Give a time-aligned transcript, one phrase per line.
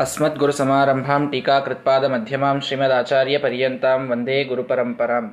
[0.00, 5.26] ಅಸ್ಮತ್ ಗುರು ಸಮಾರಂಭಾಂ ಟೀಕಾಕೃತ್ಪಾದ ಮಧ್ಯಮಾಂ ಶ್ರೀಮದಾಚಾರ್ಯ ಪರ್ಯಂತಾಂ ವಂದೇ ಗುರುಪರಂಪರಾಂ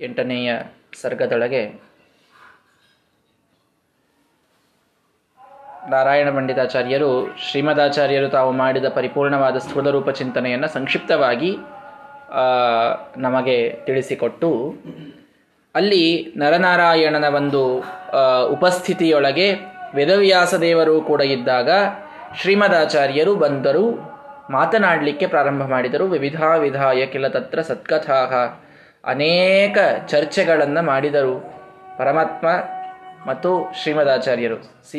[0.00, 0.50] ಎಂಟನೆಯ
[1.00, 1.62] ಸರ್ಗದೊಳಗೆ
[5.90, 7.10] ನಾರಾಯಣ ಪಂಡಿತಾಚಾರ್ಯರು
[7.40, 11.50] ಶ್ರೀಮದಾಚಾರ್ಯರು ತಾವು ಮಾಡಿದ ಪರಿಪೂರ್ಣವಾದ ಸ್ಥೂಲರೂಪ ಚಿಂತನೆಯನ್ನು ಸಂಕ್ಷಿಪ್ತವಾಗಿ
[13.18, 14.50] ನಮಗೆ ತಿಳಿಸಿಕೊಟ್ಟು
[15.78, 16.04] ಅಲ್ಲಿ
[16.36, 17.62] ನರನಾರಾಯಣನ ಒಂದು
[18.54, 19.48] ಉಪಸ್ಥಿತಿಯೊಳಗೆ
[19.94, 21.70] ವೇದವ್ಯಾಸ ದೇವರು ಕೂಡ ಇದ್ದಾಗ
[22.40, 23.84] ಶ್ರೀಮದಾಚಾರ್ಯರು ಬಂದರು,
[24.50, 26.04] ಮಾತನಾಡಲಿಕ್ಕೆ ಪ್ರಾರಂಭ ಮಾಡಿದರು.
[26.06, 28.20] ವಿವಿಧ ವಿಧಾಯ ಕಿಲ ತತ್ರ ಸತ್ಕಥಾ
[29.04, 31.34] ಅನೇಕ ಚರ್ಚೆಗಳನ್ನು ಮಾಡಿದರು
[31.98, 32.46] ಪರಮಾತ್ಮ
[33.26, 33.50] ಮತ್ತು
[33.82, 34.58] ಶ್ರೀಮದಾಚಾರ್ಯರು.
[34.88, 34.98] ಸಿ,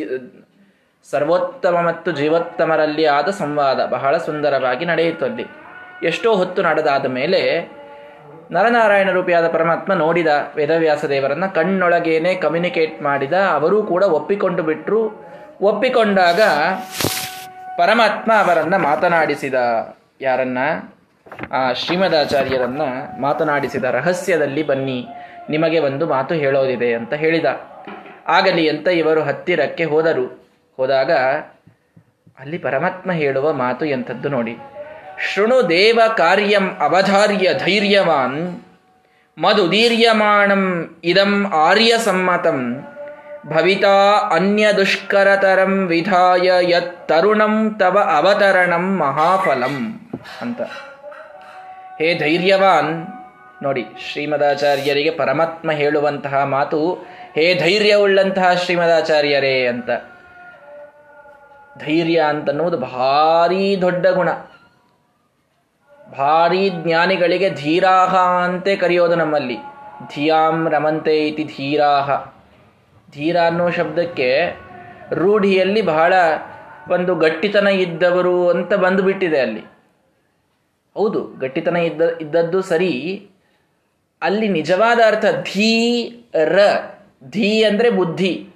[1.11, 5.45] ಸರ್ವೋತ್ತಮ ಮತ್ತು ಜೀವೋತ್ತಮರಲ್ಲಿ ಆದ ಸಂವಾದ ಬಹಳ ಸುಂದರವಾಗಿ ನಡೆಯಿತು ಅಲ್ಲಿ.
[6.03, 7.41] ಎಷ್ಟೋ ಹೊತ್ತು ನಡೆದಾದ ಮೇಲೆ
[8.51, 15.25] ನರನಾರಾಯಣ ರೂಪಿಯಾದ ಪರಮಾತ್ಮ ನೋಡಿದ ವೇದವ್ಯಾಸ ದೇವರನ್ನ ಕಣ್ಣೊಳಗೇನೆ ಕಮ್ಯುನಿಕೇಟ್ ಮಾಡಿದ, ಅವರೂ ಕೂಡ ಒಪ್ಪಿಕೊಂಡು ಬಿಟ್ಟರು
[15.61, 16.41] ಒಪ್ಪಿಕೊಂಡಾಗ
[17.77, 19.53] ಪರಮಾತ್ಮ ಅವರನ್ನ ಮಾತನಾಡಿಸಿದ.
[20.21, 20.57] ಯಾರನ್ನ?
[21.51, 22.81] ಆ ಶ್ರೀಮದಾಚಾರ್ಯರನ್ನ
[23.19, 25.07] ಮಾತನಾಡಿಸಿದ ರಹಸ್ಯದಲ್ಲಿ ಬನ್ನಿ,
[25.49, 27.45] ನಿಮಗೆ ಒಂದು ಮಾತು ಹೇಳೋದಿದೆ ಅಂತ ಹೇಳಿದ.
[28.27, 30.47] ಆಗಲಿ ಅಂತ ಇವರು ಹತ್ತಿರಕ್ಕೆ ಹೋದರು.
[30.77, 31.11] ಹೋದಾಗ
[32.39, 34.57] ಅಲ್ಲಿ ಪರಮಾತ್ಮ ಹೇಳುವ ಮಾತು ಎಂಥದ್ದು ನೋಡಿ.
[35.17, 38.37] ಶೃಣು ದೇವ ಕಾರ್ಯಂ ಅವಧಾರ್ಯ ಧೈರ್ಯವಾನ್
[39.37, 40.63] ಮದುದೀರ್ಯಮಾಣಂ
[41.03, 42.59] ಇದಂ ಆರ್ಯ ಸಮ್ಮತಂ,
[43.47, 43.95] ಭವಿತಾ
[44.35, 49.75] ಅನ್ಯ ದುಷ್ಕರತರಂ ವಿಧಾಯ ಯತ್ ತರುಣಂ ತವ ಅವತರಣಂ ಮಹಾಫಲಂ
[50.41, 50.61] ಅಂತ.
[51.99, 52.91] ಹೇ ಧೈರ್ಯವಾನ್,
[53.63, 56.81] ನೋಡಿ ಶ್ರೀಮದಾಚಾರ್ಯರಿಗೆ ಪರಮಾತ್ಮ ಹೇಳುವಂತಹ ಮಾತು
[57.35, 59.89] ಹೇ ಧೈರ್ಯವುಳ್ಳಂತಹ ಶ್ರೀಮದಾಚಾರ್ಯರೇ ಅಂತ.
[61.79, 64.29] ಧೈರ್ಯ ಅಂತನ್ನುವುದು ಭಾರೀ ದೊಡ್ಡ ಗುಣ.
[66.11, 69.55] ಭಾರೀ ಜ್ಞಾನಿಗಳಿಗೆ ಧೀರಾಹ ಅಂತೆ ಕರೆಯೋದು ನಮ್ಮಲ್ಲಿ.
[70.15, 72.25] ಧಿಯಾಂ ರಮಂತೆ ಇತಿ ಧೀರಾಹ.
[73.11, 74.59] ಧೀರ ಅನ್ನೋ ಶಬ್ದಕ್ಕೆ
[75.13, 76.13] ರೂಢಿಯಲ್ಲಿ ಬಹಳ
[76.91, 79.59] ಒಂದು ಗಟ್ಟಿತನ ಇದ್ದವರು ಅಂತ ಬಂದುಬಿಟ್ಟಿದೆ ಅಲ್ಲಿ.
[80.93, 83.27] ಹೌದು, ಗಟ್ಟಿತನ ಇದ್ದ, ಇದ್ದದ್ದು ಸರಿ.
[84.21, 85.71] ಅಲ್ಲಿ ನಿಜವಾದ ಅರ್ಥ ಧೀ,
[86.43, 86.59] ರ.
[87.29, 88.49] ಧೀ ಅಂದರೆ ಬುದ್ಧಿ.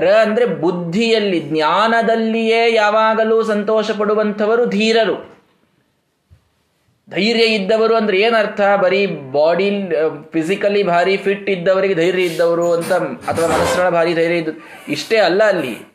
[0.00, 5.33] ರ ಅಂದರೆ ಬುದ್ಧಿಯಲ್ಲಿ, ಜ್ಞಾನದಲ್ಲಿಯೇ ಯಾವಾಗಲೂ ಸಂತೋಷ ಪಡುವಂಥವರು ಧೀರರು.
[7.10, 8.60] ಧೈರ್ಯ ಇದ್ದವರು ಅಂದ್ರೆ ಏನರ್ಥ?
[8.60, 9.90] ಬರೀ ಬಾಡಿ
[10.32, 12.92] ಫಿಸಿಕಲಿ ಭಾರಿ ಫಿಟ್ ಇದ್ದವರಿಗೆ ಧೈರ್ಯ ಇದ್ದವರು ಅಂತ,
[13.28, 14.48] ಅಥವಾ ಮನಸ್ಸಿನ ಭಾರಿ ಧೈರ್ಯ ಇದ್ದ
[14.88, 15.94] ಇಷ್ಟೇ ಅಲ್ಲ ಅಲ್ಲಿ.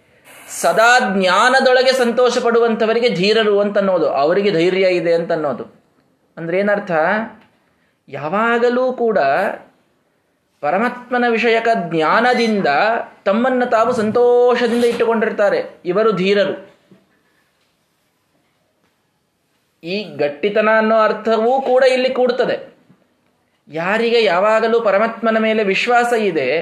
[0.62, 5.64] ಸದಾ ಜ್ಞಾನದೊಳಗೆ ಸಂತೋಷ ಪಡುವಂಥವರಿಗೆ ಧೀರರು ಅಂತ ಅನ್ನೋದು, ಅವರಿಗೆ ಧೈರ್ಯ ಇದೆ ಅಂತ ಅನ್ನೋದು.
[6.38, 6.92] ಅಂದ್ರೆ ಏನರ್ಥ?
[8.08, 9.20] ಯಾವಾಗಲೂ ಕೂಡ
[10.62, 12.68] ಪರಮಾತ್ಮನ ವಿಷಯಕ ಜ್ಞಾನದಿಂದ
[13.26, 15.82] ತಮ್ಮನ್ನು ತಾವು ಸಂತೋಷದಿಂದ ಇಟ್ಟುಕೊಂಡಿರ್ತಾರೆ.
[15.86, 16.79] ಇವರು ಧೀರರು.
[19.84, 22.74] ಈ ಗಟ್ಟಿತನ ಅನ್ನೋ ಅರ್ಥವೂ ಕೂಡ ಇಲ್ಲಿ ಕೂಡುತ್ತದೆ.
[23.68, 26.62] ಯಾರಿಗೆ ಯಾವಾಗಲೂ ಪರಮಾತ್ಮನ ಮೇಲೆ ವಿಶ್ವಾಸ ಇದೆ,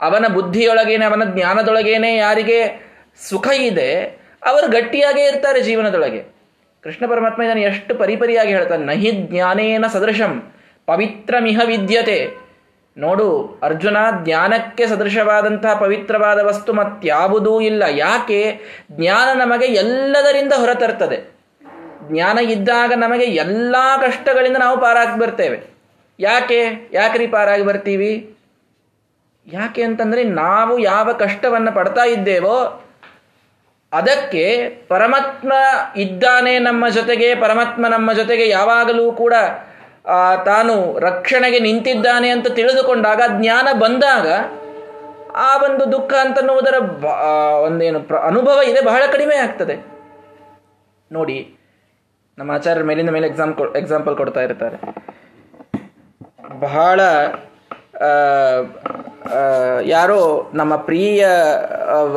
[0.00, 2.88] ಅವನ ಬುದ್ಧಿಯೊಳಗೇನೆ, ಅವನ ಜ್ಞಾನದೊಳಗೇನೆ ಯಾರಿಗೆ
[3.30, 4.02] ಸುಖ ಇದೆ,
[4.44, 6.32] ಅವರು ಗಟ್ಟಿಯಾಗೇ ಇರ್ತಾರೆ ಜೀವನದೊಳಗೆ.
[6.82, 10.52] ಕೃಷ್ಣ ಪರಮಾತ್ಮ ಇದನ್ನು ಎಷ್ಟು ಪರಿಪರಿಯಾಗಿ ಹೇಳ್ತಾನೆ, ನಹಿ ಜ್ಞಾನೇನ ಸದೃಶಂ,
[10.86, 12.42] ಪವಿತ್ರಮಿಹ ವಿದ್ಯತೆ.
[12.96, 17.82] ನೋಡು, ಅರ್ಜುನ ಜ್ಞಾನಕ್ಕೆ ಸದೃಶವಾದಂತಹ ಪವಿತ್ರವಾದ ವಸ್ತು ಮತ್ಯಾವುದೂ ಇಲ್ಲ.
[17.90, 18.60] ಯಾಕೆ?
[18.92, 21.41] ಜ್ಞಾನ ನಮಗೆ ಎಲ್ಲದರಿಂದ ಹೊರತರ್ತದೆ.
[22.10, 25.58] ಜ್ಞಾನ ಇದ್ದಾಗ ನಮಗೆ ಎಲ್ಲ ಕಷ್ಟಗಳಿಂದ ನಾವು ಪಾರಾಗಿ ಬರ್ತೇವೆ.
[26.20, 26.60] ಯಾಕೆ?
[26.92, 28.12] ಯಾಕ್ರಿ ಪಾರಾಗಿ ಬರ್ತೀವಿ?
[29.52, 32.56] ಯಾಕೆ ಅಂತಂದ್ರೆ ನಾವು ಯಾವ ಕಷ್ಟವನ್ನು ಪಡ್ತಾ ಇದ್ದೇವೋ
[33.92, 34.44] ಅದಕ್ಕೆ
[34.88, 35.52] ಪರಮಾತ್ಮ
[35.96, 39.34] ಇದ್ದಾನೆ ನಮ್ಮ ಜೊತೆಗೆ, ಪರಮಾತ್ಮ ನಮ್ಮ ಜೊತೆಗೆ ಯಾವಾಗಲೂ ಕೂಡ
[40.44, 44.28] ತಾನು ರಕ್ಷಣೆಗೆ ನಿಂತಿದ್ದಾನೆ ಅಂತ ತಿಳಿದುಕೊಂಡಾಗ, ಜ್ಞಾನ ಬಂದಾಗ
[45.46, 46.76] ಆ ಒಂದು ದುಃಖ ಅಂತನ್ನುವುದರ
[47.66, 49.76] ಒಂದೇನು ಅನುಭವ ಇದೆ, ಬಹಳ ಕಡಿಮೆ ಆಗ್ತದೆ.
[51.12, 51.38] ನೋಡಿ
[52.38, 54.76] ನಮ್ಮ ಆಚಾರ್ಯರ ಮೇಲಿಂದ ಮೇಲೆ ಎಕ್ಸಾಮ್ ಎಕ್ಸಾಂಪಲ್ ಕೊಡ್ತಾ ಇರ್ತಾರೆ.
[56.60, 57.00] ಬಹಳ
[59.86, 61.26] ಯಾರೋ ನಮ್ಮ ಪ್ರಿಯ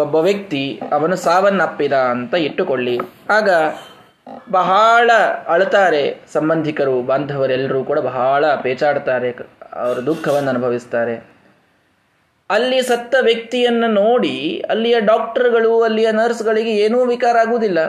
[0.04, 2.96] ಒಬ್ಬ ವ್ಯಕ್ತಿ, ಅವನು ಸಾವನ್ನಪ್ಪಿದ ಅಂತ ಇಟ್ಟುಕೊಳ್ಳಿ.
[3.30, 3.50] ಆಗ
[4.52, 5.12] ಬಹಳ
[5.48, 6.04] ಅಳತಾರೆ
[6.34, 9.32] ಸಂಬಂಧಿಕರು, ಬಾಂಧವರೆಲ್ಲರೂ ಕೂಡ ಬಹಳ ಪೇಚಾಡ್ತಾರೆ,
[9.74, 11.16] ಅವರ ದುಃಖವನ್ನು ಅನುಭವಿಸ್ತಾರೆ.
[12.50, 14.36] ಅಲ್ಲಿ ಸತ್ತ ವ್ಯಕ್ತಿಯನ್ನು ನೋಡಿ,
[14.70, 17.80] ಅಲ್ಲಿಯ ಡಾಕ್ಟರ್ಗಳು ಅಲ್ಲಿಯ ನರ್ಸ್ಗಳಿಗೆ ಏನೂ ವಿಕಾರ ಆಗುವುದಿಲ್ಲ.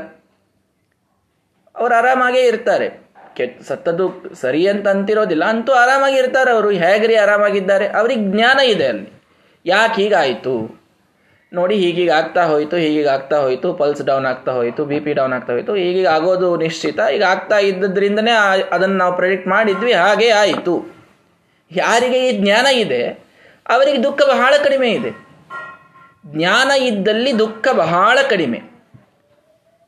[1.77, 3.07] ಅವರು ಆರಾಮಾಗೇ ಇರ್ತಾರೆ.
[3.37, 6.71] ಕೆಟ್ಟ ಸತ್ತದ್ದು ಸರಿ ಅಂತ ಅಂತಿರೋದಿಲ್ಲ ಅಂತೂ ಆರಾಮಾಗಿ ಇರ್ತಾರೆ ಅವರು.
[6.71, 7.89] ಹೇಗ್ರಿ ಆರಾಮಾಗಿದ್ದಾರೆ?
[7.89, 9.23] ಅವ್ರಿಗೆ ಜ್ಞಾನ ಇದೆ ಅಲ್ಲಿ.
[9.67, 10.87] ಯಾಕೆ ಹೀಗಾಯಿತು?
[11.53, 15.53] ನೋಡಿ, ಹೀಗೀಗ ಆಗ್ತಾ ಹೋಯಿತು, ಹೀಗೀಗ ಆಗ್ತಾ ಹೋಯಿತು, ಪಲ್ಸ್ ಡೌನ್ ಆಗ್ತಾ ಹೋಯಿತು, ಬಿ ಪಿ ಡೌನ್ ಆಗ್ತಾ
[15.53, 17.01] ಹೋಯಿತು, ಹೀಗೀಗ ಆಗೋದು ನಿಶ್ಚಿತ.
[17.15, 18.31] ಈಗ ಆಗ್ತಾ ಇದ್ದದ್ರಿಂದನೇ
[18.73, 20.97] ಅದನ್ನು ನಾವು ಪ್ರೆಡಿಕ್ಟ್ ಮಾಡಿದ್ವಿ, ಹಾಗೆ ಆಯಿತು.
[21.73, 23.09] ಯಾರಿಗೆ ಈ ಜ್ಞಾನ ಇದೆ?
[23.69, 25.11] ಅವರಿಗೆ ದುಃಖ ಬಹಳ ಕಡಿಮೆ ಇದೆ.
[26.27, 28.76] ಜ್ಞಾನ ಇದ್ದಲ್ಲಿ ದುಃಖ ಬಹಳ ಕಡಿಮೆ.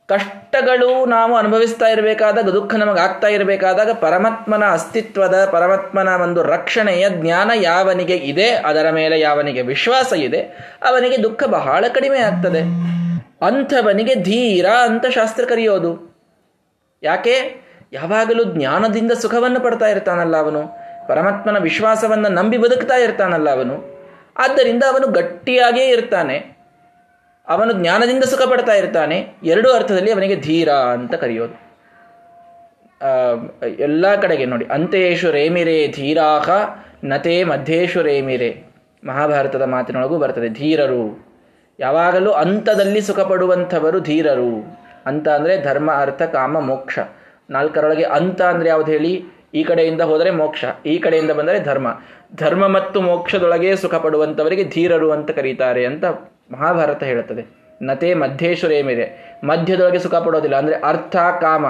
[0.09, 8.15] ಕಷ್ಟಗಳು ನಾವು ಅನುಭವಿಸ್ತಾ ಇರಬೇಕಾದಾಗ ದುಃಖ ನಮಗೆ ಆಗ್ತಾ ಇರಬೇಕಾದಾಗ ಪರಮಾತ್ಮನ ಅಸ್ತಿತ್ವದ, ಪರಮಾತ್ಮನ ಒಂದು ರಕ್ಷಣೆಯ ಜ್ಞಾನ ಯಾವನಿಗೆ
[8.15, 10.41] ಇದೆ, ಅದರ ಮೇಲೆ ಯಾವನಿಗೆ ವಿಶ್ವಾಸ ಇದೆ,
[10.85, 12.59] ಅವನಿಗೆ ದುಃಖ ಬಹಳ ಕಡಿಮೆ ಆಗ್ತದೆ.
[13.45, 16.17] ಅಂಥವನಿಗೆ ಧೀರ ಅಂತ ಶಾಸ್ತ್ರ ಕರೆಯೋದು.
[17.03, 17.55] ಯಾಕೆ?
[17.93, 20.61] ಯಾವಾಗಲೂ ಜ್ಞಾನದಿಂದ ಸುಖವನ್ನು ಪಡ್ತಾ ಇರ್ತಾನಲ್ಲ ಅವನು.
[21.07, 23.99] ಪರಮಾತ್ಮನ ವಿಶ್ವಾಸವನ್ನು ನಂಬಿ ಬದುಕ್ತಾ ಇರ್ತಾನಲ್ಲ ಅವನು.
[24.37, 26.58] ಆದ್ದರಿಂದ ಅವನು ಗಟ್ಟಿಯಾಗೇ ಇರ್ತಾನೆ.
[27.49, 29.17] ಅವನು ಜ್ಞಾನದಿಂದ ಸುಖ ಪಡ್ತಾ ಇರ್ತಾನೆ.
[29.43, 31.55] ಎರಡೂ ಅರ್ಥದಲ್ಲಿ ಅವನಿಗೆ ಧೀರ ಅಂತ ಕರೆಯೋದು.
[33.79, 34.65] ಎಲ್ಲ ಕಡೆಗೆ ನೋಡಿ.
[34.65, 36.49] ಅಂತೇಶು ರೇಮಿರೆ ಧೀರಾಹ,
[37.03, 38.49] ನತೆ ಮಧ್ಯೇಶು ರೇಮಿರೆ.
[39.03, 41.03] ಮಹಾಭಾರತದ ಮಾತಿನೊಳಗೂ ಬರ್ತದೆ, ಧೀರರು.
[41.79, 44.53] ಯಾವಾಗಲೂ ಅಂತದಲ್ಲಿ ಸುಖ ಪಡುವಂಥವರು ಧೀರರು.
[45.05, 46.99] ಅಂತ ಅಂದರೆ ಧರ್ಮ, ಅರ್ಥ, ಕಾಮ, ಮೋಕ್ಷ.
[47.49, 49.13] ನಾಲ್ಕರೊಳಗೆ ಅಂತ ಅಂದರೆ ಯಾವ್ದು ಹೇಳಿ?
[49.53, 51.87] ಈ ಕಡೆಯಿಂದ ಹೋದರೆ ಮೋಕ್ಷ, ಈ ಕಡೆಯಿಂದ ಬಂದರೆ ಧರ್ಮ.
[52.35, 56.05] ಧರ್ಮ ಮತ್ತು ಮೋಕ್ಷದೊಳಗೆ ಸುಖ ಪಡುವಂಥವರಿಗೆ ಧೀರರು ಅಂತ ಕರೀತಾರೆ ಅಂತ
[56.51, 57.59] ಮಹಾಭಾರತ ಹೇಳುತ್ತದೆ.
[57.81, 60.55] ನತೆ ಮಧ್ಯೇಶ್ವರೇಮಿದೆ ಮಧ್ಯದೊಳಗೆ ಸುಖ ಪಡೋದಿಲ್ಲ.
[60.55, 61.65] ಅಂದರೆ ಅರ್ಥ, ಕಾಮ.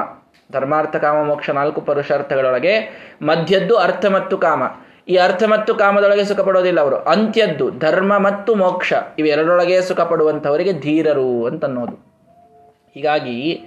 [0.52, 4.64] ಧರ್ಮಾರ್ಥ, ಕಾಮ, ಮೋಕ್ಷ ನಾಲ್ಕು ಪುರುಷಾರ್ಥಗಳೊಳಗೆ ಮಧ್ಯದ್ದು ಅರ್ಥ ಮತ್ತು ಕಾಮ.
[5.10, 6.96] ಈ ಅರ್ಥ ಮತ್ತು ಕಾಮದೊಳಗೆ ಸುಖ ಪಡೋದಿಲ್ಲ ಅವರು.
[6.96, 8.94] ಅಂತ್ಯದ್ದು ಧರ್ಮ ಮತ್ತು ಮೋಕ್ಷ.
[9.20, 11.96] ಇವೆರಡರೊಳಗೆ ಸುಖ ಪಡುವಂಥವರಿಗೆ ಧೀರರು ಅಂತನ್ನೋದು.
[12.94, 13.62] ಹೀಗಾಗಿ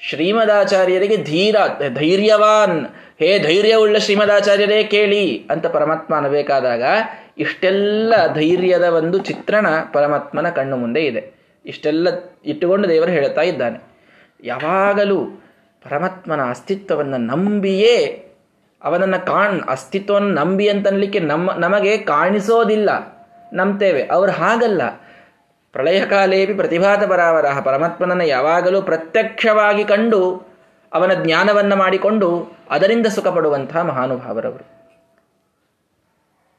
[0.00, 1.56] ಶ್ರೀಮದಾಚಾರ್ಯರಿಗೆ ಧೀರ,
[1.94, 2.86] ಧೈರ್ಯವಾನ್.
[3.18, 6.82] ಹೇ ಧೈರ್ಯವುಳ್ಳ ಶ್ರೀಮದಾಚಾರ್ಯರೇ ಕೇಳಿ ಅಂತ ಪರಮಾತ್ಮ ಅನ್ನಬೇಕಾದಾಗ
[7.38, 11.38] ಇಷ್ಟೆಲ್ಲ ಧೈರ್ಯದ ಒಂದು ಚಿತ್ರಣ ಪರಮಾತ್ಮನ ಕಣ್ಣು ಮುಂದೆ ಇದೆ.
[11.66, 12.08] ಇಷ್ಟೆಲ್ಲ
[12.44, 13.78] ಇಟ್ಟುಕೊಂಡು ದೇವರು ಹೇಳುತ್ತಾ ಇದ್ದಾನೆ.
[14.44, 15.24] ಯಾವಾಗಲೂ
[15.84, 18.24] ಪರಮಾತ್ಮನ ಅಸ್ತಿತ್ವವನ್ನು ನಂಬಿಯೇ
[18.84, 22.90] ಅವನನ್ನು ಕಾಣ್, ಅಸ್ತಿತ್ವವನ್ನು ನಂಬಿ ಅಂತನ್ಲಿಕ್ಕೆ ನಮ್ಮ, ನಮಗೆ ಕಾಣಿಸೋದಿಲ್ಲ.
[23.52, 24.06] ನಂಬ್ತೇವೆ.
[24.06, 24.82] ಅವ್ರು ಹಾಗಲ್ಲ.
[25.72, 30.48] ಪ್ರಳಯ ಕಾಲೇಪಿ ಪ್ರತಿಭಾತ ಪರಾವರ ಪರಮಾತ್ಮನನ್ನು ಯಾವಾಗಲೂ ಪ್ರತ್ಯಕ್ಷವಾಗಿ ಕಂಡು
[30.92, 34.77] ಅವನ ಜ್ಞಾನವನ್ನು ಮಾಡಿಕೊಂಡು ಅದರಿಂದ ಸುಖ ಪಡುವಂತಹ ಮಹಾನುಭಾವರವರು.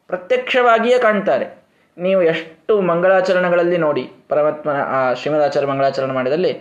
[0.09, 1.59] ಪ್ರತ್ಯಕ್ಷವಾಗಿಯೇ ಕಾಣ್ತಾರೆ.
[1.97, 6.57] ನೀವು ಎಷ್ಟು ಮಂಗಳಾಚರಣೆಗಳಲ್ಲಿ ನೋಡಿ, ಪರಮಾತ್ಮನ, ಆ, ಶ್ರೀಮದಾಚಾರ್ಯ ಮಂಗಳಾಚರಣೆ ಮಾಡಿದಲ್ಲಿ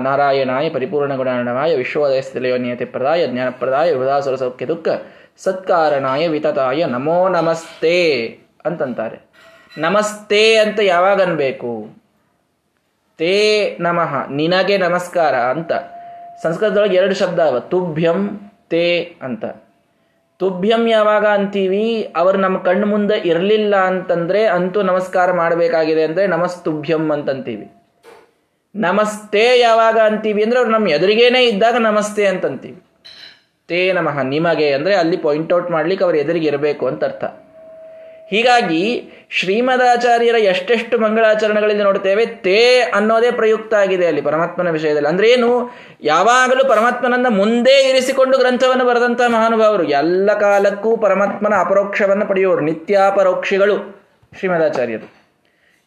[0.00, 2.20] ನಾರಾಯಣಾಯ ಪರಿಪೂರ್ಣ ಗುಣಾಣವಾಯ ವಿಶ್ವೋದಯ
[2.58, 4.88] ನಿಯತಿ ಪ್ರದಾಯ ಜ್ಞಾನಪ್ರದಾಯ ಹೃದಾಸುರ ಸೌಖ್ಯ ದುಃಖ,
[5.38, 8.26] ಸತ್ಕಾರಣಾಯ ವಿತತಾಯ, ನಮೋ ನಮಸ್ತೆ
[8.64, 9.20] ಅಂತಂತಾರೆ.
[9.78, 11.88] ನಮಸ್ತೆ ಅಂತ ಯಾವಾಗ ಅನ್ಬೇಕು?
[13.18, 15.72] ತೇ ನಮಃ, ನಿನಗೆ ನಮಸ್ಕಾರ ಅಂತ.
[16.42, 19.44] ಸಂಸ್ಕೃತದೊಳಗೆ ಎರಡು ಶಬ್ದ ಅವ, ತುಭ್ಯಂ ತೇ ಅಂತ.
[20.40, 22.12] ತುಭ್ಯಂ ಯಾವಾಗ ಅಂತೀವಿ?
[22.16, 27.70] ಅವರು ನಮ್ಮ ಕಣ್ಣು ಮುಂದೆ ಇರಲಿಲ್ಲ ಅಂತಂದ್ರೆ ಅಂತೂ ನಮಸ್ಕಾರ ಮಾಡಬೇಕಾಗಿದೆ ಅಂದ್ರೆ ನಮಸ್ತುಭ್ಯಂ ಅಂತಂತೀವಿ.
[28.74, 32.82] ನಮಸ್ತೆ ಯಾವಾಗ ಅಂತೀವಿ ಅಂದ್ರೆ ಅವ್ರು ನಮ್ಮ ಎದುರಿಗೇನೆ ಇದ್ದಾಗ ನಮಸ್ತೆ ಅಂತಂತೀವಿ.
[33.68, 37.24] ತೇ ನಮಃ, ನಿಮಗೆ ಅಂದ್ರೆ ಅಲ್ಲಿ ಪಾಯಿಂಟ್ ಔಟ್ ಮಾಡ್ಲಿಕ್ಕೆ ಅವ್ರ ಎದುರಿಗೆ ಇರಬೇಕು ಅಂತ ಅರ್ಥ.
[38.30, 45.08] ಹೀಗಾಗಿ ಶ್ರೀಮದಾಚಾರ್ಯರ ಎಷ್ಟೆಷ್ಟು ಮಂಗಳಾಚರಣೆಗಳಿಂದ ನೋಡ್ತೇವೆ ತೇ ಅನ್ನೋದೇ ಪ್ರಯುಕ್ತ ಆಗಿದೆ ಅಲ್ಲಿ ಪರಮಾತ್ಮನ ವಿಷಯದಲ್ಲಿ.
[45.08, 45.70] ಅಂದ್ರೆ ಏನು?
[46.00, 49.84] ಯಾವಾಗಲೂ ಪರಮಾತ್ಮನನ್ನ ಮುಂದೆ ಇರಿಸಿಕೊಂಡು ಗ್ರಂಥವನ್ನು ಬರೆದಂತಹ ಮಹಾನುಭಾವರು.
[49.84, 54.06] ಎಲ್ಲ ಕಾಲಕ್ಕೂ ಪರಮಾತ್ಮನ ಅಪರೋಕ್ಷವನ್ನು ಪಡೆಯುವರು ನಿತ್ಯಾಪರೋಕ್ಷಿಗಳು
[54.38, 55.20] ಶ್ರೀಮದಾಚಾರ್ಯರು.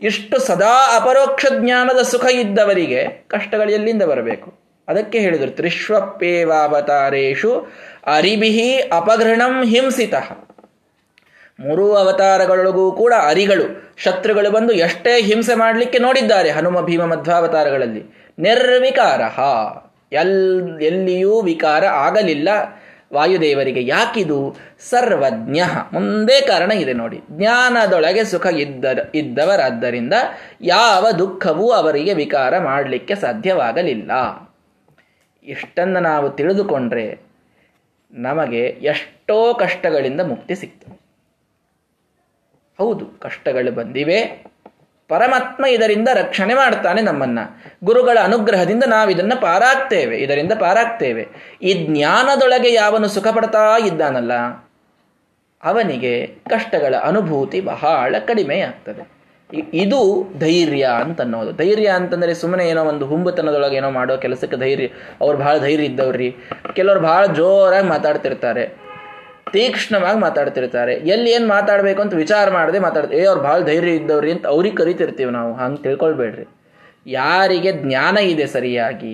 [0.02, 4.54] ಇಷ್ಟು ಸದಾ ಅಪರೋಕ್ಷ ಜ್ಞಾನದ ಸುಖ ಇದ್ದವರಿಗೆ ಕಷ್ಟಗಳು ಎಲ್ಲಿಂದ ಬರಬೇಕು.
[4.88, 7.68] ಅದಕ್ಕೆ ಹೇಳಿದರು ತ್ರಿಶ್ವಪ್ಪೇವಾವತಾರೇಶು
[8.16, 10.53] ಅರಿಬಿಹಿ ಅಪಘೃಣಂ ಹಿಂಸಿತಃ.
[11.64, 18.32] ಮೂರೂ ಅವತಾರಗಳೊಳಗೂ ಕೂಡ ಅರಿಗಳು, ಶತ್ರುಗಳು ಬಂದು ಎಷ್ಟೇ ಹಿಂಸೆ ಮಾಡಲಿಕ್ಕೆ ನೋಡಿದ್ದಾರೆ ಹನುಮ ಭೀಮ ಮಧ್ವಾವತಾರಗಳಲ್ಲಿ.
[18.40, 19.22] ನಿರ್ವಿಕಾರ
[20.14, 22.50] ಎಲ್, ಎಲ್ಲಿಯೂ ವಿಕಾರ ಆಗಲಿಲ್ಲ.
[23.14, 24.58] ವಾಯುದೇವರಿಗೆ ಯಾಕಿದು?
[24.90, 25.62] ಸರ್ವಜ್ಞ.
[25.94, 27.22] ಮುಂದೆ ಕಾರಣ ಇದೆ ನೋಡಿ.
[27.32, 30.14] ಜ್ಞಾನದೊಳಗೆ ಸುಖ ಇದ್ದ, ಇದ್ದವರಾದ್ದರಿಂದ
[30.62, 34.12] ಯಾವ ದುಃಖವೂ ಅವರಿಗೆ ವಿಕಾರ ಮಾಡಲಿಕ್ಕೆ ಸಾಧ್ಯವಾಗಲಿಲ್ಲ.
[35.44, 37.20] ಇಷ್ಟನ್ನು ನಾವು ತಿಳಿದುಕೊಂಡ್ರೆ
[38.12, 41.03] ನಮಗೆ ಎಷ್ಟೋ ಕಷ್ಟಗಳಿಂದ ಮುಕ್ತಿ ಸಿಗ್ತದೆ
[42.84, 44.20] ಹೌದು, ಕಷ್ಟಗಳು ಬಂದಿವೆ.
[45.10, 47.40] ಪರಮಾತ್ಮ ಇದರಿಂದ ರಕ್ಷಣೆ ಮಾಡ್ತಾನೆ ನಮ್ಮನ್ನ.
[47.84, 51.24] ಗುರುಗಳ ಅನುಗ್ರಹದಿಂದ ನಾವು ಇದನ್ನ ಪಾರಾಗ್ತೇವೆ, ಇದರಿಂದ ಪಾರಾಗ್ತೇವೆ.
[51.62, 54.34] ಈ ಜ್ಞಾನದೊಳಗೆ ಯಾವನು ಸುಖ ಪಡ್ತಾ ಇದ್ದಾನಲ್ಲ,
[55.64, 56.14] ಅವನಿಗೆ
[56.50, 59.04] ಕಷ್ಟಗಳ ಅನುಭೂತಿ ಬಹಳ ಕಡಿಮೆ ಆಗ್ತದೆ
[59.74, 60.00] ಇದು
[60.40, 64.88] ಧೈರ್ಯ ಅಂತ ಅನ್ನೋದು ಧೈರ್ಯ ಅಂತಂದ್ರೆ ಸುಮ್ಮನೆ ಏನೋ ಒಂದು ಹುಂಬುತನದೊಳಗೆ ಏನೋ ಮಾಡೋ ಕೆಲಸಕ್ಕೆ ಧೈರ್ಯ,
[65.22, 66.30] ಅವ್ರು ಬಹಳ ಧೈರ್ಯ ಇದ್ದವ್ರಿ.
[66.74, 68.66] ಕೆಲವರು ಬಹಳ ಜೋರಾಗಿ ಮಾತಾಡ್ತಿರ್ತಾರೆ.
[69.54, 70.94] ತೀಕ್ಷ್ಣವಾಗಿ ಮಾತಾಡ್ತಿರ್ತಾರೆ.
[70.94, 75.32] ಎಲ್ಲಿ ಏನು ಮಾತಾಡಬೇಕು ಅಂತ ವಿಚಾರ ಮಾಡದೆ ಮಾತಾಡ್ತಾರೆ ಏ, ಅವ್ರು ಭಾಳ ಧೈರ್ಯ ಇದ್ದವ್ರಿ ಅಂತ ಅವ್ರಿಗೆ ಕರಿತಿರ್ತೀವಿ
[75.32, 75.54] ನಾವು.
[75.54, 76.46] ಹಂಗೆ ತಿಳ್ಕೊಳ್ಬೇಡ್ರಿ.
[77.08, 79.14] ಯಾರಿಗೆ ಜ್ಞಾನ ಇದೆ ಸರಿಯಾಗಿ,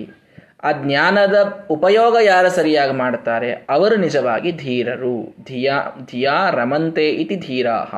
[0.64, 3.52] ಆ ಜ್ಞಾನದ ಉಪಯೋಗ ಯಾರು ಸರಿಯಾಗಿ ಮಾಡ್ತಾರೆ?
[3.70, 5.34] ಅವರು ನಿಜವಾಗಿ ಧೀರರು.
[5.44, 5.76] ಧಿಯಾ
[6.12, 7.92] ಧಿಯಾ ರಮಂತೆ ಇತಿ ಧೀರಾಹ.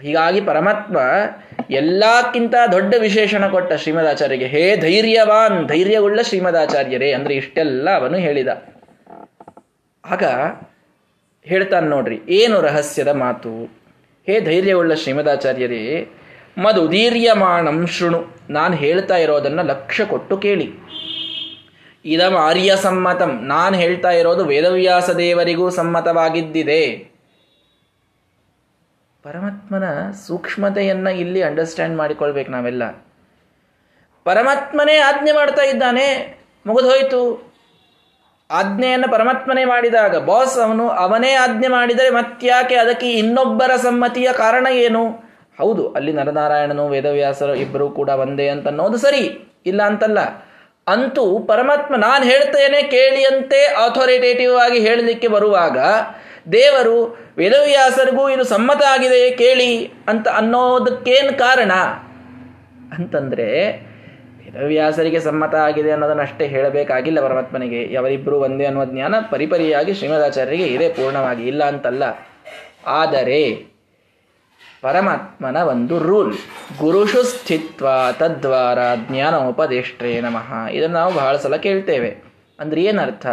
[0.00, 0.96] ಹೀಗಾಗಿ ಪರಮಾತ್ಮ
[1.70, 8.48] ಎಲ್ಲಕ್ಕಿಂತ ದೊಡ್ಡ ವಿಶೇಷಣ ಕೊಟ್ಟ ಶ್ರೀಮದಾಚಾರ್ಯಗೆ, ಹೇ ಧೈರ್ಯವಾನ್, ಧೈರ್ಯವುಳ್ಳ ಶ್ರೀಮದಾಚಾರ್ಯರೇ ಅಂದ್ರೆ ಇಷ್ಟೆಲ್ಲ ಅವನು ಹೇಳಿದ.
[10.04, 10.24] ಆಗ
[11.46, 13.50] ಹೇಳ್ತಾನೆ ನೋಡ್ರಿ, ಏನು ರಹಸ್ಯದ ಮಾತು?
[14.26, 15.80] ಹೇ ಧೈರ್ಯವುಳ್ಳ ಶ್ರೀಮದಾಚಾರ್ಯರೇ
[16.58, 18.20] ಮದುದೀರ್ಯಮಾಣಂ ಶೃಣು,
[18.50, 20.68] ನಾನು ಹೇಳ್ತಾ ಇರೋದನ್ನ ಲಕ್ಷ್ಯ ಕೊಟ್ಟು ಕೇಳಿ.
[22.04, 26.82] ಇದಂ ಆರ್ಯ ಸಮ್ಮತಂ, ನಾನು ಹೇಳ್ತಾ ಇರೋದು ವೇದವ್ಯಾಸ ದೇವರಿಗೂ ಸಮ್ಮತವಾಗಿದ್ದಿದೆ.
[29.24, 29.86] ಪರಮಾತ್ಮನ
[30.26, 32.84] ಸೂಕ್ಷ್ಮತೆಯನ್ನ ಇಲ್ಲಿ ಅಂಡರ್ಸ್ಟ್ಯಾಂಡ್ ಮಾಡಿಕೊಳ್ಬೇಕು ನಾವೆಲ್ಲ.
[34.26, 36.06] ಪರಮಾತ್ಮನೇ ಆಜ್ಞೆ ಮಾಡ್ತಾ ಇದ್ದಾನೆ
[36.66, 37.20] ಮುಗಿದೋಯ್ತು
[38.50, 45.08] ಆಜ್ಞೆಯನ್ನು ಪರಮಾತ್ಮನೇ ಮಾಡಿದಾಗ ಬಾಸ್ ಅವನು ಅವನೇ ಆಜ್ಞೆ ಮಾಡಿದರೆ ಮತ್ಯಾಕೆ ಅದಕ್ಕೆ ಇನ್ನೊಬ್ಬರ ಸಮ್ಮತಿಯ ಕಾರಣ ಏನು?
[45.58, 50.18] ಹೌದು, ಅಲ್ಲಿ ನರನಾರಾಯಣನು ವೇದವ್ಯಾಸರು ಇಬ್ಬರೂ ಕೂಡ ಒಂದೇ ಅಂತ ಅನ್ನೋದು ಸರಿ, ಇಲ್ಲ ಅಂತಲ್ಲ.
[50.88, 55.78] ಅಂತೂ ಪರಮಾತ್ಮ ನಾನು ಹೇಳ್ತೇನೆ ಕೇಳಿಯಂತೆ ಅಥಾರಿಟೇಟಿವ್ ಆಗಿ ಹೇಳಲಿಕ್ಕೆ ಬರುವಾಗ,
[56.52, 61.72] ದೇವರು ವೇದವ್ಯಾಸರಿಗೂ ಇದು ಸಮ್ಮತ ಆಗಿದೆ ಕೇಳಿ ಅಂತ ಅನ್ನೋದಕ್ಕೇನು ಕಾರಣ?
[62.98, 63.48] ಅಂತಂದ್ರೆ
[64.58, 67.96] ವೇದವ್ಯಾಸರಿಗೆ ಸಮ್ಮತ ಆಗಿದೆ ಅನ್ನೋದನ್ನಷ್ಟೇ ಹೇಳಬೇಕಾಗಿಲ್ಲ ಪರಮಾತ್ಮನಿಗೆ.
[67.96, 72.02] ಅವರಿಬ್ಬರು ಒಂದೇ ಅನ್ನುವ ಜ್ಞಾನ ಪರಿಪರಿಯಾಗಿ ಶ್ರೀಮದಾಚಾರ್ಯರಿಗೆ ಇದೆ, ಪೂರ್ಣವಾಗಿ ಇಲ್ಲ ಅಂತಲ್ಲ.
[72.86, 73.54] ಆದರೆ
[74.82, 76.34] ಪರಮಾತ್ಮನ ಒಂದು ರೂಲ್,
[76.78, 78.78] ಗುರುಷು ಸ್ಥಿತ್ವ ತದ್ವಾರ
[79.10, 80.66] ಜ್ಞಾನೋಪದೇಷ್ಟ್ರೇ ನಮಃ.
[80.68, 82.24] ಇದನ್ನು ನಾವು ಬಹಳ ಸಲ ಕೇಳ್ತೇವೆ.
[82.60, 83.26] ಅಂದ್ರೆ ಏನರ್ಥ?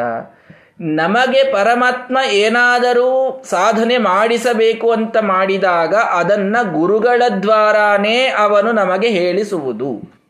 [0.81, 10.20] ನಮಗೆ ಪರಮಾತ್ಮ ಏನಾದರೂ ಸಾಧನೆ ಮಾಡಿಸಬೇಕು ಅಂತ ಮಾಡಿದಾಗ ಅದನ್ನ ಗುರುಗಳ ದ್ವಾರಾನೇ ಅವನು ನಮಗೆ ಹೇಳಿಸುವುದು.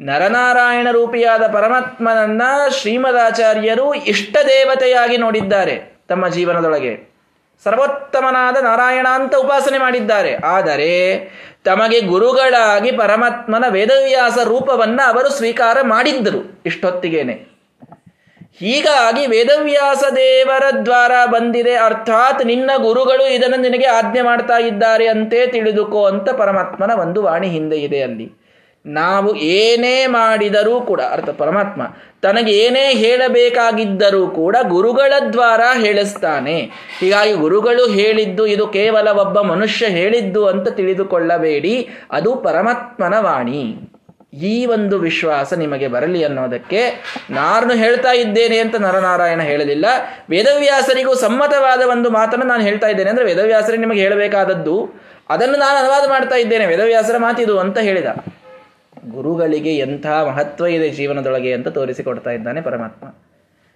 [0.00, 7.12] ನರನಾರಾಯಣ ರೂಪಿಯಾದ ಪರಮಾತ್ಮನನ್ನ ಶ್ರೀಮದಾಚಾರ್ಯರು ಇಷ್ಟ ದೇವತೆಯಾಗಿ ನೋಡಿದ್ದಾರೆ ತಮ್ಮ ಜೀವನದೊಳಗೆ.
[7.64, 10.36] ಸರ್ವೋತ್ತಮನಾದ ನಾರಾಯಣ ಅಂತ ಉಪಾಸನೆ ಮಾಡಿದ್ದಾರೆ.
[10.36, 11.18] ಆದರೆ
[11.64, 17.32] ತಮಗೆ ಗುರುಗಳಾಗಿ ಪರಮಾತ್ಮನ ವೇದವ್ಯಾಸ ರೂಪವನ್ನ ಅವರು ಸ್ವೀಕಾರ ಮಾಡಿದ್ದರು ಇಷ್ಟೊತ್ತಿಗೇನೆ.
[18.58, 21.74] ಹೀಗಾಗಿ ವೇದವ್ಯಾಸ ದೇವರ ದ್ವಾರ ಬಂದಿದೆ.
[21.74, 27.76] ಅರ್ಥಾತ್ ನಿನ್ನ ಗುರುಗಳು ಇದನ್ನು ನಿನಗೆ ಆಜ್ಞೆ ಮಾಡ್ತಾ ಇದ್ದಾರೆ ಅಂತೇ ತಿಳಿದುಕೋ ಅಂತ ಪರಮಾತ್ಮನ ಒಂದು ವಾಣಿ ಹಿಂದೆ
[27.76, 28.37] ಇದೆ ಅಲ್ಲಿ.
[28.88, 31.82] ನಾವು ಏನೇ ಮಾಡಿದರೂ ಕೂಡ, ಅರ್ಥ ಪರಮಾತ್ಮ,
[32.22, 36.60] ತನಗೆ ಏನೇ ಹೇಳಬೇಕಾಗಿದ್ದರೂ ಕೂಡ ಗುರುಗಳ ದ್ವಾರ ಹೇಳಿಸ್ತಾನೆ.
[37.00, 43.76] ಹೀಗಾಗಿ ಗುರುಗಳು ಹೇಳಿದ್ದು, ಇದು ಕೇವಲ ಒಬ್ಬ ಮನುಷ್ಯ ಹೇಳಿದ್ದು ಅಂತ ತಿಳಿದುಕೊಳ್ಳಬೇಡಿ, ಅದು ಪರಮಾತ್ಮನ ವಾಣಿ.
[44.32, 46.80] ಈ ಒಂದು ವಿಶ್ವಾಸ ನಿಮಗೆ ಬರಲಿ ಅನ್ನೋದಕ್ಕೆ
[47.30, 49.86] ನಾನು ಹೇಳ್ತಾ ಇದ್ದೇನೆ ಅಂತ ನರನಾರಾಯಣ ಹೇಳಲಿಲ್ಲ.
[50.30, 53.10] ವೇದವ್ಯಾಸರಿಗೂ ಸಮ್ಮತವಾದ ಒಂದು ಮಾತನ್ನು ನಾನು ಹೇಳ್ತಾ ಇದ್ದೇನೆ.
[53.10, 56.66] ಅಂದ್ರೆ ವೇದವ್ಯಾಸರಿಗೆ ನಿಮಗೆ ಹೇಳಬೇಕಾದದ್ದು, ಅದನ್ನು ನಾನು ಅನುವಾದ ಮಾಡ್ತಾ ಇದ್ದೇನೆ.
[56.66, 58.06] ವೇದವ್ಯಾಸರ ಮಾತಿದು ಅಂತ ಹೇಳಿದ.
[59.06, 63.14] ಗುರುಗಳಿಗೆ ಎಂಥ ಮಹತ್ವ ಇದೆ ಜೀವನದೊಳಗೆ ಅಂತ ತೋರಿಸಿಕೊಡ್ತಾ ಇದ್ದಾನೆ ಪರಮಾತ್ಮ.